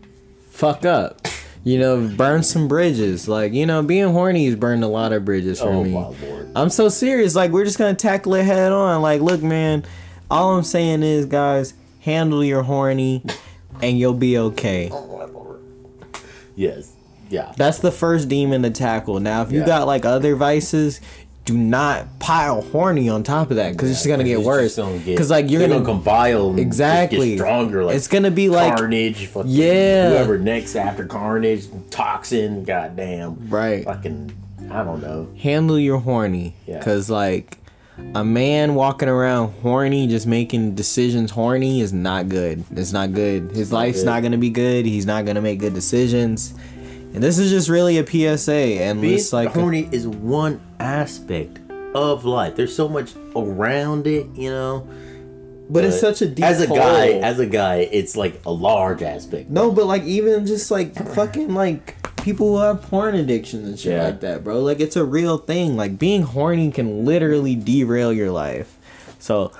fuck 0.49 0.83
up. 0.85 1.25
You 1.63 1.77
know, 1.77 2.07
burn 2.15 2.43
some 2.43 2.67
bridges. 2.69 3.27
Like, 3.27 3.51
you 3.53 3.65
know, 3.65 3.83
being 3.83 4.07
horny 4.13 4.45
has 4.45 4.55
burned 4.55 4.83
a 4.83 4.87
lot 4.87 5.11
of 5.11 5.25
bridges 5.25 5.59
for 5.59 5.67
Oh 5.67 5.83
me. 5.83 5.91
my 5.91 6.07
lord! 6.07 6.49
I'm 6.55 6.69
so 6.69 6.87
serious. 6.87 7.35
Like, 7.35 7.51
we're 7.51 7.65
just 7.65 7.77
gonna 7.77 7.95
tackle 7.95 8.33
it 8.35 8.45
head 8.45 8.71
on. 8.71 9.01
Like, 9.01 9.19
look, 9.21 9.43
man, 9.43 9.85
all 10.31 10.55
I'm 10.57 10.63
saying 10.63 11.03
is, 11.03 11.25
guys, 11.25 11.73
handle 11.99 12.43
your 12.43 12.63
horny, 12.63 13.23
and 13.81 13.97
you'll 13.99 14.13
be 14.13 14.37
okay. 14.37 14.91
Yes, 16.55 16.93
yeah. 17.29 17.53
That's 17.57 17.79
the 17.79 17.91
first 17.91 18.27
demon 18.27 18.63
to 18.63 18.69
tackle. 18.69 19.19
Now, 19.19 19.41
if 19.43 19.51
you 19.51 19.59
Yeah. 19.61 19.65
got 19.65 19.87
like 19.87 20.05
other 20.05 20.35
vices, 20.35 20.99
do 21.45 21.57
not 21.57 22.19
pile 22.19 22.61
horny 22.61 23.07
on 23.09 23.23
top 23.23 23.49
of 23.49 23.55
that 23.57 23.71
because 23.71 23.89
it's 23.89 23.99
just 23.99 24.07
gonna 24.09 24.23
get 24.23 24.41
worse. 24.41 24.75
gonna 24.75 24.99
Because 25.03 25.31
like 25.31 25.49
you're 25.49 25.59
they're 25.61 25.69
gonna, 25.69 25.85
compile 25.85 26.57
Exactly. 26.59 27.37
stronger. 27.37 27.85
Like 27.85 27.95
it's 27.95 28.07
gonna 28.07 28.29
be 28.29 28.49
like 28.49 28.75
Carnage, 28.77 29.25
fucking 29.27 29.49
Yeah. 29.49 30.09
Whoever 30.09 30.37
next 30.37 30.75
after 30.75 31.05
Carnage, 31.05 31.65
Toxin, 31.89 32.65
goddamn, 32.65 33.47
Right. 33.49 33.83
Fucking, 33.85 34.31
I 34.69 34.83
don't 34.83 35.01
know. 35.01 35.27
handle 35.41 35.79
your 35.79 35.99
horny. 35.99 36.55
Yeah. 36.67 36.77
Because 36.77 37.09
like 37.09 37.57
a 38.15 38.23
man 38.23 38.75
walking 38.75 39.07
around 39.07 39.51
horny, 39.61 40.07
just 40.07 40.25
making 40.25 40.75
decisions 40.75 41.31
horny 41.31 41.81
is 41.81 41.93
not 41.93 42.27
good. 42.27 42.63
It's 42.71 42.91
not 42.91 43.13
good. 43.13 43.51
His 43.51 43.71
life's 43.71 43.99
good. 43.99 44.05
not 44.05 44.23
gonna 44.23 44.37
be 44.37 44.49
good. 44.49 44.85
He's 44.85 45.05
not 45.05 45.25
gonna 45.25 45.41
make 45.41 45.59
good 45.59 45.73
decisions. 45.73 46.53
And 47.13 47.23
this 47.23 47.37
is 47.39 47.49
just 47.49 47.69
really 47.69 47.97
a 47.97 48.05
PSA. 48.05 48.51
And 48.51 49.01
Being 49.01 49.15
it's 49.15 49.33
like 49.33 49.49
horny 49.49 49.89
is 49.91 50.07
one 50.07 50.61
aspect 50.79 51.59
of 51.95 52.25
life. 52.25 52.55
There's 52.55 52.75
so 52.75 52.87
much 52.87 53.13
around 53.35 54.07
it, 54.07 54.27
you 54.35 54.49
know. 54.49 54.87
but 55.69 55.83
it's 55.83 55.99
such 55.99 56.21
a 56.21 56.27
deep 56.27 56.45
as 56.45 56.61
a 56.61 56.67
guy, 56.67 57.09
as 57.09 57.39
a 57.39 57.45
guy, 57.45 57.87
it's 57.91 58.15
like 58.15 58.41
a 58.45 58.51
large 58.51 59.01
aspect. 59.03 59.49
No, 59.49 59.71
but 59.71 59.85
like 59.85 60.03
even 60.03 60.45
just 60.45 60.71
like 60.71 60.95
fucking 61.13 61.53
like 61.53 61.95
people 62.29 62.49
who 62.57 62.57
have 62.63 62.79
porn 62.83 63.15
addictions 63.15 63.67
and 63.67 63.79
shit 63.79 63.93
Yeah. 63.93 64.03
like 64.03 64.19
that, 64.19 64.43
bro. 64.43 64.59
Like 64.61 64.79
it's 64.79 64.95
a 64.95 65.03
real 65.03 65.39
thing. 65.39 65.75
Like 65.75 65.97
being 65.97 66.21
horny 66.21 66.69
can 66.69 67.03
literally 67.03 67.55
derail 67.55 68.13
your 68.13 68.29
life. 68.29 68.77
So 69.17 69.51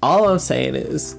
all 0.00 0.28
I'm 0.28 0.38
saying 0.38 0.76
is 0.76 1.16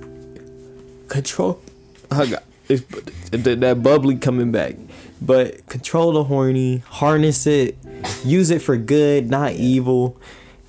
control. 1.10 1.60
I 2.12 2.26
got 2.28 2.44
it's, 2.70 2.84
that 3.32 3.60
that 3.60 3.84
bubbly 3.84 4.16
coming 4.16 4.52
back, 4.54 4.76
but 5.22 5.68
control 5.68 6.14
the 6.14 6.24
horny, 6.24 6.78
harness 6.88 7.46
it, 7.46 7.78
use 8.24 8.50
it 8.50 8.62
for 8.62 8.78
good, 8.78 9.30
not 9.30 9.52
evil, 9.54 10.18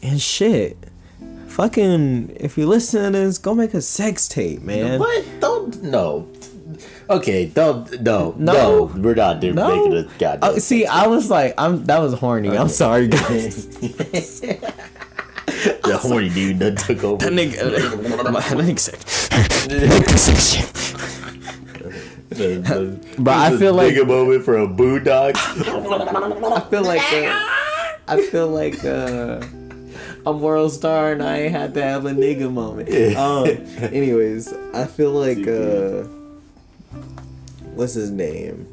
and 0.03 0.21
shit. 0.21 0.77
Fucking, 1.47 2.37
if 2.41 2.59
you 2.59 2.67
listen 2.67 3.05
to 3.13 3.17
this, 3.17 3.39
go 3.39 3.55
make 3.55 3.75
a 3.75 3.81
sex 3.81 4.27
tape, 4.27 4.63
man. 4.63 4.99
What? 4.99 5.25
Don't 5.39 5.81
no. 5.85 6.27
Okay, 7.11 7.47
don't 7.47 8.01
no 8.03 8.35
No. 8.39 8.53
no. 8.89 8.91
we're 8.97 9.15
not 9.15 9.41
doing 9.41 9.55
No. 9.57 9.69
making 9.77 9.99
a 9.99 10.03
goddamn. 10.19 10.39
Oh, 10.43 10.59
see, 10.59 10.87
I 10.87 11.07
was 11.07 11.29
like, 11.31 11.55
I'm 11.59 11.85
that 11.85 12.01
was 12.01 12.15
horny. 12.15 12.57
I'm 12.57 12.69
sorry, 12.69 13.09
guys. 13.13 13.67
the 15.85 15.99
horny 16.01 16.31
dude 16.31 16.59
that 16.61 16.79
took 16.79 17.05
over. 17.05 17.25
That 17.25 17.33
nigga, 17.35 17.53
that 17.61 18.57
nigga 18.57 18.79
said, 18.79 18.99
make 19.71 20.07
the. 20.07 20.85
The, 22.31 22.59
the, 22.59 22.99
But 23.23 23.37
I 23.37 23.57
feel 23.59 23.75
like- 23.75 23.95
nigga 23.95 24.07
moment 24.07 24.45
for 24.45 24.59
a 24.59 24.67
boondog. 24.67 25.35
I 25.37 26.61
feel 26.71 26.83
like 26.83 27.03
uh, 27.13 27.49
I 28.09 28.21
feel 28.31 28.49
like 28.49 28.85
uh, 28.85 29.41
I'm 30.27 30.41
world 30.41 30.73
star 30.73 31.13
and 31.13 31.23
I 31.23 31.49
had 31.49 31.75
to 31.75 31.83
have 31.83 32.07
a 32.07 32.11
nigga 32.11 32.51
moment. 32.53 32.89
Um, 33.17 33.47
anyways, 33.95 34.53
I 34.73 34.87
feel 34.87 35.13
like 35.13 35.39
uh, 35.47 36.05
what's 37.75 37.95
his 37.95 38.11
name? 38.11 38.69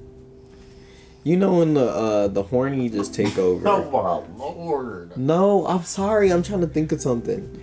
You 1.24 1.38
know 1.38 1.56
when 1.60 1.76
the 1.76 1.86
uh, 1.88 2.28
the 2.30 2.44
horny 2.44 2.90
just 2.90 3.14
take 3.14 3.38
over. 3.48 3.68
oh 3.68 3.90
my 3.92 4.38
lord. 4.44 5.16
No, 5.18 5.68
I'm 5.68 5.84
sorry. 5.84 6.32
I'm 6.32 6.44
trying 6.44 6.62
to 6.62 6.68
think 6.68 6.92
of 6.92 7.02
something. 7.02 7.62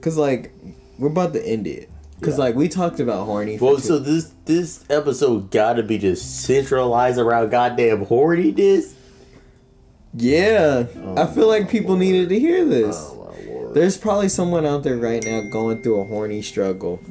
Cause 0.00 0.16
like 0.16 0.52
we're 0.98 1.08
about 1.08 1.32
to 1.34 1.44
end 1.46 1.66
it. 1.66 1.88
Cause 2.20 2.38
Yeah. 2.38 2.44
like 2.44 2.54
we 2.54 2.68
talked 2.68 2.98
about 3.00 3.26
horny. 3.26 3.58
Well, 3.58 3.78
so 3.78 3.98
this 3.98 4.32
this 4.46 4.84
episode 4.90 5.50
gotta 5.50 5.82
be 5.82 5.98
just 5.98 6.42
centralized 6.44 7.18
around 7.18 7.50
goddamn 7.50 8.04
horny, 8.06 8.52
horniness. 8.52 8.94
yeah, 10.14 10.86
I 11.16 11.26
feel 11.26 11.46
like 11.48 11.68
people 11.68 11.96
needed 11.96 12.28
to 12.30 12.38
hear 12.40 12.64
this. 12.64 12.96
Oh 12.98 13.34
lord. 13.46 13.74
There's 13.74 13.96
probably 13.98 14.28
someone 14.30 14.64
out 14.64 14.82
there 14.82 14.96
right 14.96 15.22
now 15.24 15.42
going 15.52 15.82
through 15.82 16.00
a 16.00 16.04
horny 16.04 16.40
struggle. 16.42 17.00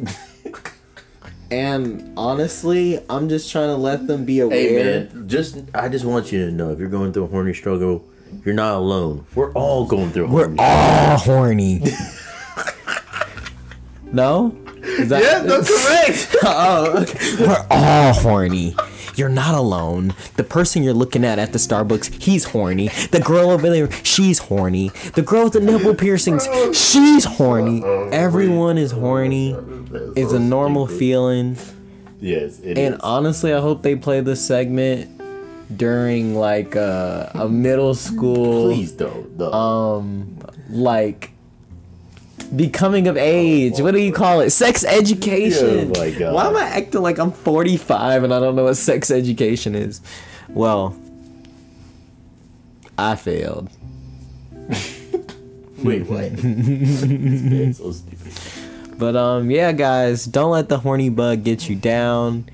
and 1.51 2.13
honestly, 2.17 2.99
I'm 3.09 3.29
just 3.29 3.51
trying 3.51 3.69
to 3.69 3.75
let 3.75 4.07
them 4.07 4.25
be 4.25 4.39
aware. 4.39 4.57
Hey 4.57 5.07
man, 5.13 5.27
just 5.27 5.57
I 5.73 5.89
just 5.89 6.05
want 6.05 6.31
you 6.31 6.45
to 6.45 6.51
know 6.51 6.71
if 6.71 6.79
you're 6.79 6.89
going 6.89 7.13
through 7.13 7.25
a 7.25 7.27
horny 7.27 7.53
struggle, 7.53 8.03
you're 8.43 8.55
not 8.55 8.75
alone. 8.75 9.25
We're 9.35 9.51
all 9.53 9.85
going 9.85 10.11
through 10.11 10.25
a 10.25 10.29
We're 10.29 10.45
horny 10.45 10.59
all 10.59 11.17
horny. 11.17 11.79
no? 14.11 14.55
Is 14.83 15.09
that- 15.09 15.23
yeah, 15.23 15.39
that's 15.39 15.69
correct. 16.29 16.35
oh, 16.43 17.01
okay. 17.03 17.35
We're 17.45 17.65
all 17.71 18.13
horny. 18.13 18.75
You're 19.15 19.29
not 19.29 19.55
alone. 19.55 20.13
The 20.35 20.43
person 20.43 20.83
you're 20.83 20.93
looking 20.93 21.23
at 21.23 21.39
at 21.39 21.53
the 21.53 21.57
Starbucks, 21.57 22.21
he's 22.21 22.43
horny. 22.43 22.89
The 23.11 23.21
girl 23.21 23.49
over 23.49 23.69
there, 23.69 23.89
she's 24.03 24.39
horny. 24.39 24.89
The 25.13 25.21
girl 25.21 25.45
with 25.45 25.53
the 25.53 25.61
nipple 25.61 25.95
piercings, 25.95 26.45
she's 26.77 27.23
horny. 27.23 27.81
Everyone 28.11 28.77
is 28.77 28.91
horny. 28.91 29.55
It's 30.15 30.33
a 30.33 30.39
normal 30.39 30.87
feeling. 30.87 31.57
yes, 32.21 32.59
it 32.59 32.77
And 32.77 32.95
is. 32.95 32.99
honestly, 33.01 33.53
I 33.53 33.59
hope 33.59 33.81
they 33.83 33.95
play 33.95 34.21
this 34.21 34.45
segment 34.45 35.11
during 35.75 36.35
like 36.35 36.75
uh, 36.75 37.29
a 37.33 37.49
middle 37.49 37.95
school 37.95 38.67
Please 38.71 38.91
don't. 38.91 39.35
No. 39.37 39.51
um 39.51 40.37
like 40.69 41.31
becoming 42.55 43.07
of 43.07 43.17
age 43.17 43.79
what 43.79 43.91
do 43.95 43.99
you 43.99 44.13
call 44.13 44.41
it 44.41 44.51
sex 44.51 44.83
education 44.85 45.91
Oh 45.95 45.99
my 45.99 46.11
God. 46.11 46.33
why 46.35 46.45
am 46.47 46.55
i 46.55 46.61
acting 46.61 47.01
like 47.01 47.17
i'm 47.17 47.31
45 47.31 48.23
and 48.23 48.31
i 48.31 48.39
don't 48.39 48.55
know 48.55 48.65
what 48.65 48.77
sex 48.77 49.09
education 49.09 49.73
is 49.73 50.01
well 50.49 50.95
i 52.99 53.15
failed 53.15 53.67
Wait, 55.83 56.03
what? 56.07 56.31
So 57.75 57.91
stupid. 57.91 58.14
But 58.97 59.15
um 59.15 59.49
yeah 59.51 59.71
guys 59.71 60.25
don't 60.25 60.51
let 60.51 60.69
the 60.69 60.79
horny 60.79 61.09
bug 61.09 61.43
get 61.43 61.69
you 61.69 61.75
down 61.75 62.47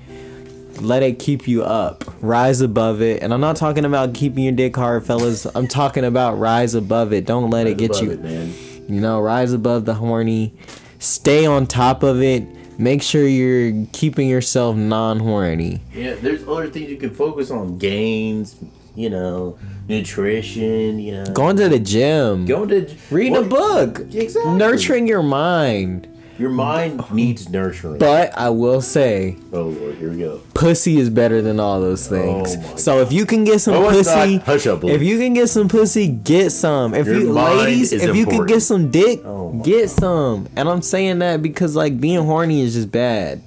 let 0.80 1.02
it 1.02 1.18
keep 1.18 1.46
you 1.46 1.62
up 1.62 2.04
rise 2.20 2.60
above 2.60 3.00
it 3.02 3.22
and 3.22 3.32
i'm 3.32 3.40
not 3.40 3.56
talking 3.56 3.84
about 3.84 4.14
keeping 4.14 4.44
your 4.44 4.52
dick 4.52 4.74
hard 4.74 5.04
fellas 5.04 5.46
i'm 5.54 5.68
talking 5.68 6.04
about 6.04 6.38
rise 6.38 6.74
above 6.74 7.12
it 7.12 7.24
don't 7.26 7.50
let 7.50 7.66
it 7.66 7.78
get 7.78 8.00
you 8.00 8.10
it, 8.10 8.22
man. 8.22 8.52
You 8.88 9.00
know, 9.00 9.20
rise 9.20 9.52
above 9.52 9.84
the 9.84 9.94
horny. 9.94 10.54
Stay 10.98 11.46
on 11.46 11.66
top 11.66 12.02
of 12.02 12.22
it. 12.22 12.44
Make 12.78 13.02
sure 13.02 13.26
you're 13.26 13.86
keeping 13.92 14.28
yourself 14.28 14.76
non-horny. 14.76 15.80
Yeah, 15.94 16.14
there's 16.14 16.46
other 16.46 16.68
things 16.68 16.90
you 16.90 16.96
can 16.96 17.14
focus 17.14 17.50
on. 17.50 17.78
Gains, 17.78 18.56
you 18.94 19.08
know, 19.08 19.58
nutrition, 19.88 20.98
you 20.98 21.12
know. 21.12 21.32
Going 21.32 21.56
to 21.56 21.68
the 21.68 21.78
gym. 21.78 22.44
Going 22.44 22.68
to 22.68 22.94
Reading 23.10 23.36
a 23.36 23.42
book. 23.42 24.00
Exactly. 24.12 24.52
Nurturing 24.54 25.06
your 25.06 25.22
mind. 25.22 26.08
Your 26.42 26.50
mind 26.50 27.00
oh. 27.00 27.14
needs 27.14 27.48
nurturing. 27.48 27.98
But 27.98 28.36
I 28.36 28.50
will 28.50 28.80
say, 28.80 29.36
oh 29.52 29.62
Lord, 29.62 29.94
here 29.94 30.10
we 30.10 30.18
go. 30.18 30.40
pussy 30.54 30.98
is 30.98 31.08
better 31.08 31.40
than 31.40 31.60
all 31.60 31.80
those 31.80 32.10
oh, 32.10 32.10
things. 32.10 32.56
Oh 32.58 32.76
so 32.76 33.00
if 33.00 33.12
you 33.12 33.26
can 33.26 33.44
get 33.44 33.60
some 33.60 33.74
oh, 33.74 33.82
No, 33.82 33.90
pussy. 33.90 34.38
Hush 34.38 34.66
up, 34.66 34.82
if 34.82 35.02
you 35.02 35.18
can 35.18 35.34
get 35.34 35.48
some 35.48 35.68
pussy, 35.68 36.08
get 36.08 36.50
some. 36.50 36.94
If 36.94 37.06
Your 37.06 37.20
you 37.20 37.32
ladies, 37.32 37.92
if 37.92 38.16
you 38.16 38.26
can 38.26 38.46
get 38.46 38.60
some 38.60 38.90
dick, 38.90 39.20
Oh 39.24 39.52
get 39.62 39.90
some. 39.90 40.48
And 40.56 40.68
I'm 40.68 40.82
saying 40.82 41.20
that 41.20 41.42
because 41.42 41.76
like 41.76 42.00
being 42.00 42.24
horny 42.24 42.60
is 42.60 42.74
just 42.74 42.90
bad. 42.90 43.40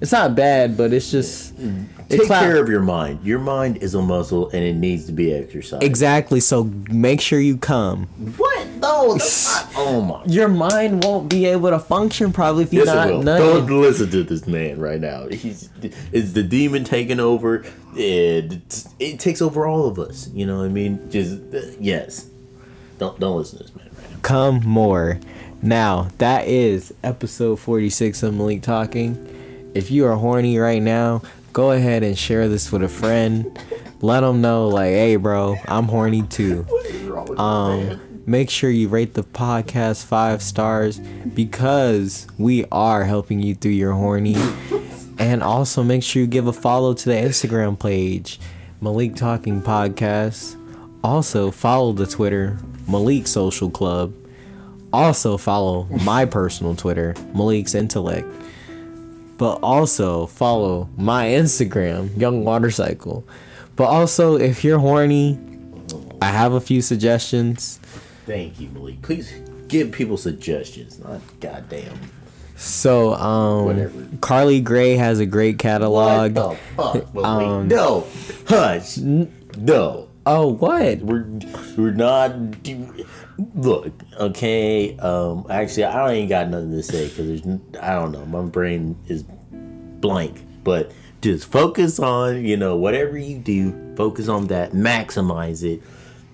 It's 0.00 0.12
not 0.12 0.36
bad, 0.36 0.76
but 0.76 0.92
it's 0.92 1.10
just 1.10 1.56
mm. 1.56 1.86
it 2.08 2.18
Take 2.18 2.26
cloud- 2.26 2.42
care 2.42 2.62
of 2.62 2.68
your 2.68 2.82
mind. 2.82 3.18
Your 3.24 3.40
mind 3.40 3.78
is 3.78 3.94
a 3.94 4.02
muscle 4.02 4.48
and 4.50 4.62
it 4.62 4.74
needs 4.74 5.06
to 5.06 5.12
be 5.12 5.32
exercised. 5.34 5.82
Exactly. 5.82 6.40
So 6.40 6.64
make 6.88 7.20
sure 7.20 7.40
you 7.40 7.56
come. 7.56 8.06
What? 8.36 8.57
No, 8.80 9.12
that's 9.14 9.46
not. 9.64 9.72
Oh 9.76 10.00
my. 10.00 10.24
Your 10.26 10.48
mind 10.48 11.04
won't 11.04 11.28
be 11.28 11.46
able 11.46 11.70
to 11.70 11.78
function 11.78 12.32
probably 12.32 12.64
if 12.64 12.72
you're 12.72 12.84
Yes, 12.86 12.94
not 12.94 13.08
it 13.08 13.12
will. 13.12 13.22
nutting. 13.22 13.66
Don't 13.66 13.80
listen 13.80 14.10
to 14.10 14.22
this 14.24 14.46
man 14.46 14.78
right 14.80 15.00
now. 15.00 15.26
He's 15.28 15.68
it's 16.12 16.32
the 16.32 16.42
demon 16.42 16.84
taking 16.84 17.20
over. 17.20 17.64
It 17.96 18.84
it 18.98 19.18
takes 19.20 19.40
over 19.42 19.66
all 19.66 19.86
of 19.86 19.98
us. 19.98 20.28
You 20.32 20.46
know 20.46 20.58
what 20.58 20.64
I 20.64 20.68
mean? 20.68 21.10
Just 21.10 21.40
yes. 21.80 22.28
Don't 22.98 23.18
don't 23.20 23.36
listen 23.36 23.58
to 23.58 23.64
this 23.64 23.74
man 23.76 23.86
right 23.96 24.10
now. 24.10 24.16
Come 24.22 24.60
more. 24.64 25.18
Now 25.62 26.08
that 26.18 26.46
is 26.46 26.92
episode 27.02 27.56
46 27.60 28.22
of 28.22 28.34
Malik 28.34 28.62
talking. 28.62 29.24
If 29.74 29.90
you 29.90 30.06
are 30.06 30.14
horny 30.16 30.58
right 30.58 30.82
now, 30.82 31.22
go 31.52 31.72
ahead 31.72 32.02
and 32.02 32.16
share 32.18 32.48
this 32.48 32.70
with 32.72 32.82
a 32.82 32.88
friend. 32.88 33.58
Let 34.00 34.20
them 34.20 34.40
know, 34.40 34.68
like, 34.68 34.90
hey, 34.90 35.16
bro, 35.16 35.56
I'm 35.66 35.86
horny 35.86 36.22
too. 36.22 36.64
Um, 37.36 38.00
make 38.28 38.50
sure 38.50 38.68
you 38.68 38.88
rate 38.88 39.14
the 39.14 39.24
podcast 39.24 40.04
five 40.04 40.42
stars 40.42 40.98
because 41.34 42.26
we 42.36 42.66
are 42.70 43.04
helping 43.04 43.40
you 43.42 43.54
through 43.54 43.72
your 43.72 43.92
horny. 43.92 44.36
And 45.20 45.42
also 45.42 45.82
make 45.82 46.04
sure 46.04 46.22
you 46.22 46.28
give 46.28 46.46
a 46.46 46.52
follow 46.52 46.94
to 46.94 47.04
the 47.08 47.16
Instagram 47.16 47.76
page, 47.76 48.38
Malik 48.80 49.16
Talking 49.16 49.60
Podcast. 49.60 50.54
Also 51.02 51.50
follow 51.50 51.92
the 51.92 52.06
Twitter, 52.06 52.56
Malik 52.86 53.26
Social 53.26 53.68
Club. 53.68 54.14
Also 54.92 55.36
follow 55.36 55.88
my 56.04 56.24
personal 56.38 56.76
Twitter, 56.76 57.16
Malik's 57.34 57.74
Intellect. 57.74 58.28
But 59.38 59.56
also 59.56 60.26
follow 60.26 60.88
my 60.96 61.26
Instagram, 61.26 62.16
Young 62.16 62.44
Water 62.44 62.70
Cycle. 62.70 63.26
But 63.74 63.86
also 63.86 64.36
if 64.36 64.62
you're 64.62 64.78
horny, 64.78 65.36
I 66.22 66.26
have 66.26 66.52
a 66.52 66.60
few 66.60 66.80
suggestions. 66.80 67.80
Thank 68.28 68.60
you, 68.60 68.68
Malik. 68.68 69.00
Please 69.00 69.32
give 69.68 69.90
people 69.90 70.18
suggestions. 70.18 70.98
Not 70.98 71.22
goddamn. 71.40 71.98
So 72.56 73.14
um 73.14 73.64
Whatever. 73.64 74.00
Karlee 74.18 74.62
Grey 74.62 74.96
has 74.96 75.18
a 75.18 75.24
great 75.24 75.58
catalog. 75.58 76.36
What 76.36 76.50
the 76.50 77.02
fuck? 77.06 77.14
Um, 77.24 77.68
no, 77.68 78.06
hush. 78.46 78.98
No. 78.98 80.10
Oh 80.26 80.48
what? 80.48 80.98
We're 80.98 81.26
we're 81.78 81.92
not. 81.92 82.36
Look, 83.54 83.92
okay. 84.20 84.98
Um, 84.98 85.46
actually, 85.48 85.84
I 85.84 86.12
ain't 86.12 86.28
got 86.28 86.50
nothing 86.50 86.72
to 86.72 86.82
say 86.82 87.08
because 87.08 87.42
there's. 87.42 87.60
I 87.80 87.94
don't 87.94 88.12
know. 88.12 88.26
My 88.26 88.42
brain 88.42 88.94
is 89.06 89.22
blank. 89.22 90.44
But 90.64 90.92
just 91.22 91.50
focus 91.50 91.98
on 91.98 92.44
you 92.44 92.58
know 92.58 92.76
whatever 92.76 93.16
you 93.16 93.38
do. 93.38 93.94
Focus 93.96 94.28
on 94.28 94.48
that. 94.48 94.72
Maximize 94.72 95.62
it. 95.62 95.80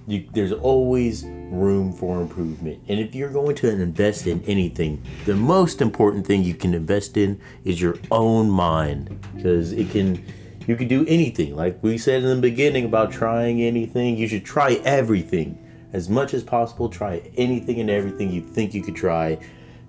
You, 0.07 0.29
there's 0.33 0.53
always 0.53 1.25
room 1.25 1.93
for 1.93 2.21
improvement. 2.21 2.83
And 2.89 3.01
if 3.01 3.15
you're 3.15 3.31
going 3.31 3.57
to 3.57 3.71
invest 3.71 4.27
in 4.27 4.43
anything, 4.45 5.03
the 5.25 5.35
most 5.35 5.81
important 5.81 6.27
thing 6.27 6.43
you 6.43 6.55
can 6.55 6.75
invest 6.75 7.17
in 7.17 7.41
is 7.65 7.81
your 7.81 7.97
own 8.11 8.51
mind 8.51 9.19
because 9.35 9.73
it 9.73 9.91
can 9.91 10.23
you 10.67 10.77
can 10.77 10.89
do 10.89 11.05
anything. 11.07 11.57
Like 11.57 11.79
we 11.83 11.99
said 11.99 12.23
in 12.23 12.29
the 12.29 12.41
beginning 12.41 12.85
about 12.85 13.13
trying 13.13 13.63
anything, 13.63 14.17
you 14.17 14.29
should 14.29 14.45
try 14.45 14.75
everything 14.85 15.59
as 15.93 16.09
much 16.09 16.35
as 16.35 16.43
possible. 16.43 16.89
Try 16.89 17.31
anything 17.37 17.81
and 17.81 17.91
everything 17.91 18.31
you 18.31 18.43
think 18.43 18.75
you 18.75 18.83
could 18.83 18.97
try, 18.97 19.39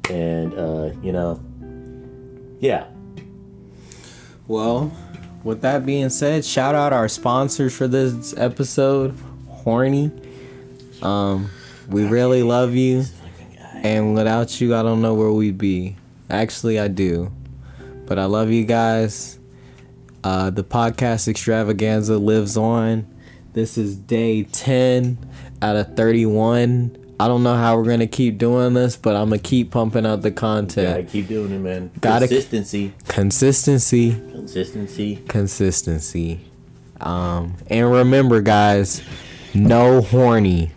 and 0.09 0.53
uh, 0.53 0.91
you 1.01 1.11
know, 1.11 1.41
yeah. 2.59 2.87
Well, 4.47 4.95
with 5.43 5.61
that 5.61 5.85
being 5.85 6.09
said, 6.09 6.45
shout 6.45 6.75
out 6.75 6.93
our 6.93 7.07
sponsors 7.07 7.75
for 7.75 7.87
this 7.87 8.35
episode, 8.37 9.17
Horny. 9.65 10.11
Um, 11.01 11.49
we 11.89 12.05
really 12.05 12.43
love 12.43 12.75
you, 12.75 13.03
and 13.73 14.13
without 14.13 14.61
you, 14.61 14.75
I 14.75 14.83
don't 14.83 15.01
know 15.01 15.15
where 15.15 15.31
we'd 15.31 15.57
be. 15.57 15.97
Actually, 16.29 16.79
I 16.79 16.87
do, 16.87 17.31
but 18.05 18.19
I 18.19 18.25
love 18.25 18.51
you 18.51 18.63
guys. 18.63 19.39
Uh, 20.23 20.51
the 20.51 20.63
podcast 20.63 21.27
extravaganza 21.27 22.17
lives 22.19 22.57
on. 22.57 23.07
This 23.53 23.75
is 23.77 23.95
day 23.95 24.43
10 24.43 25.17
out 25.63 25.75
of 25.75 25.95
31. 25.95 26.97
I 27.19 27.27
don't 27.27 27.41
know 27.41 27.55
how 27.55 27.75
we're 27.77 27.85
gonna 27.89 28.05
keep 28.05 28.37
doing 28.37 28.75
this, 28.75 28.95
but 28.97 29.15
I'm 29.15 29.29
gonna 29.29 29.39
keep 29.39 29.71
pumping 29.71 30.05
out 30.05 30.21
the 30.21 30.31
content. 30.31 30.89
Gotta 30.89 31.03
keep 31.03 31.27
doing 31.27 31.51
it, 31.51 31.59
man. 31.59 31.89
Gotta- 32.01 32.27
Consistency, 32.27 32.93
Consistency, 33.07 34.11
consistency. 34.31 35.23
consistency. 35.27 36.39
Um, 37.01 37.55
and 37.67 37.91
remember, 37.91 38.41
guys, 38.41 39.01
no 39.55 40.01
horny. 40.01 40.71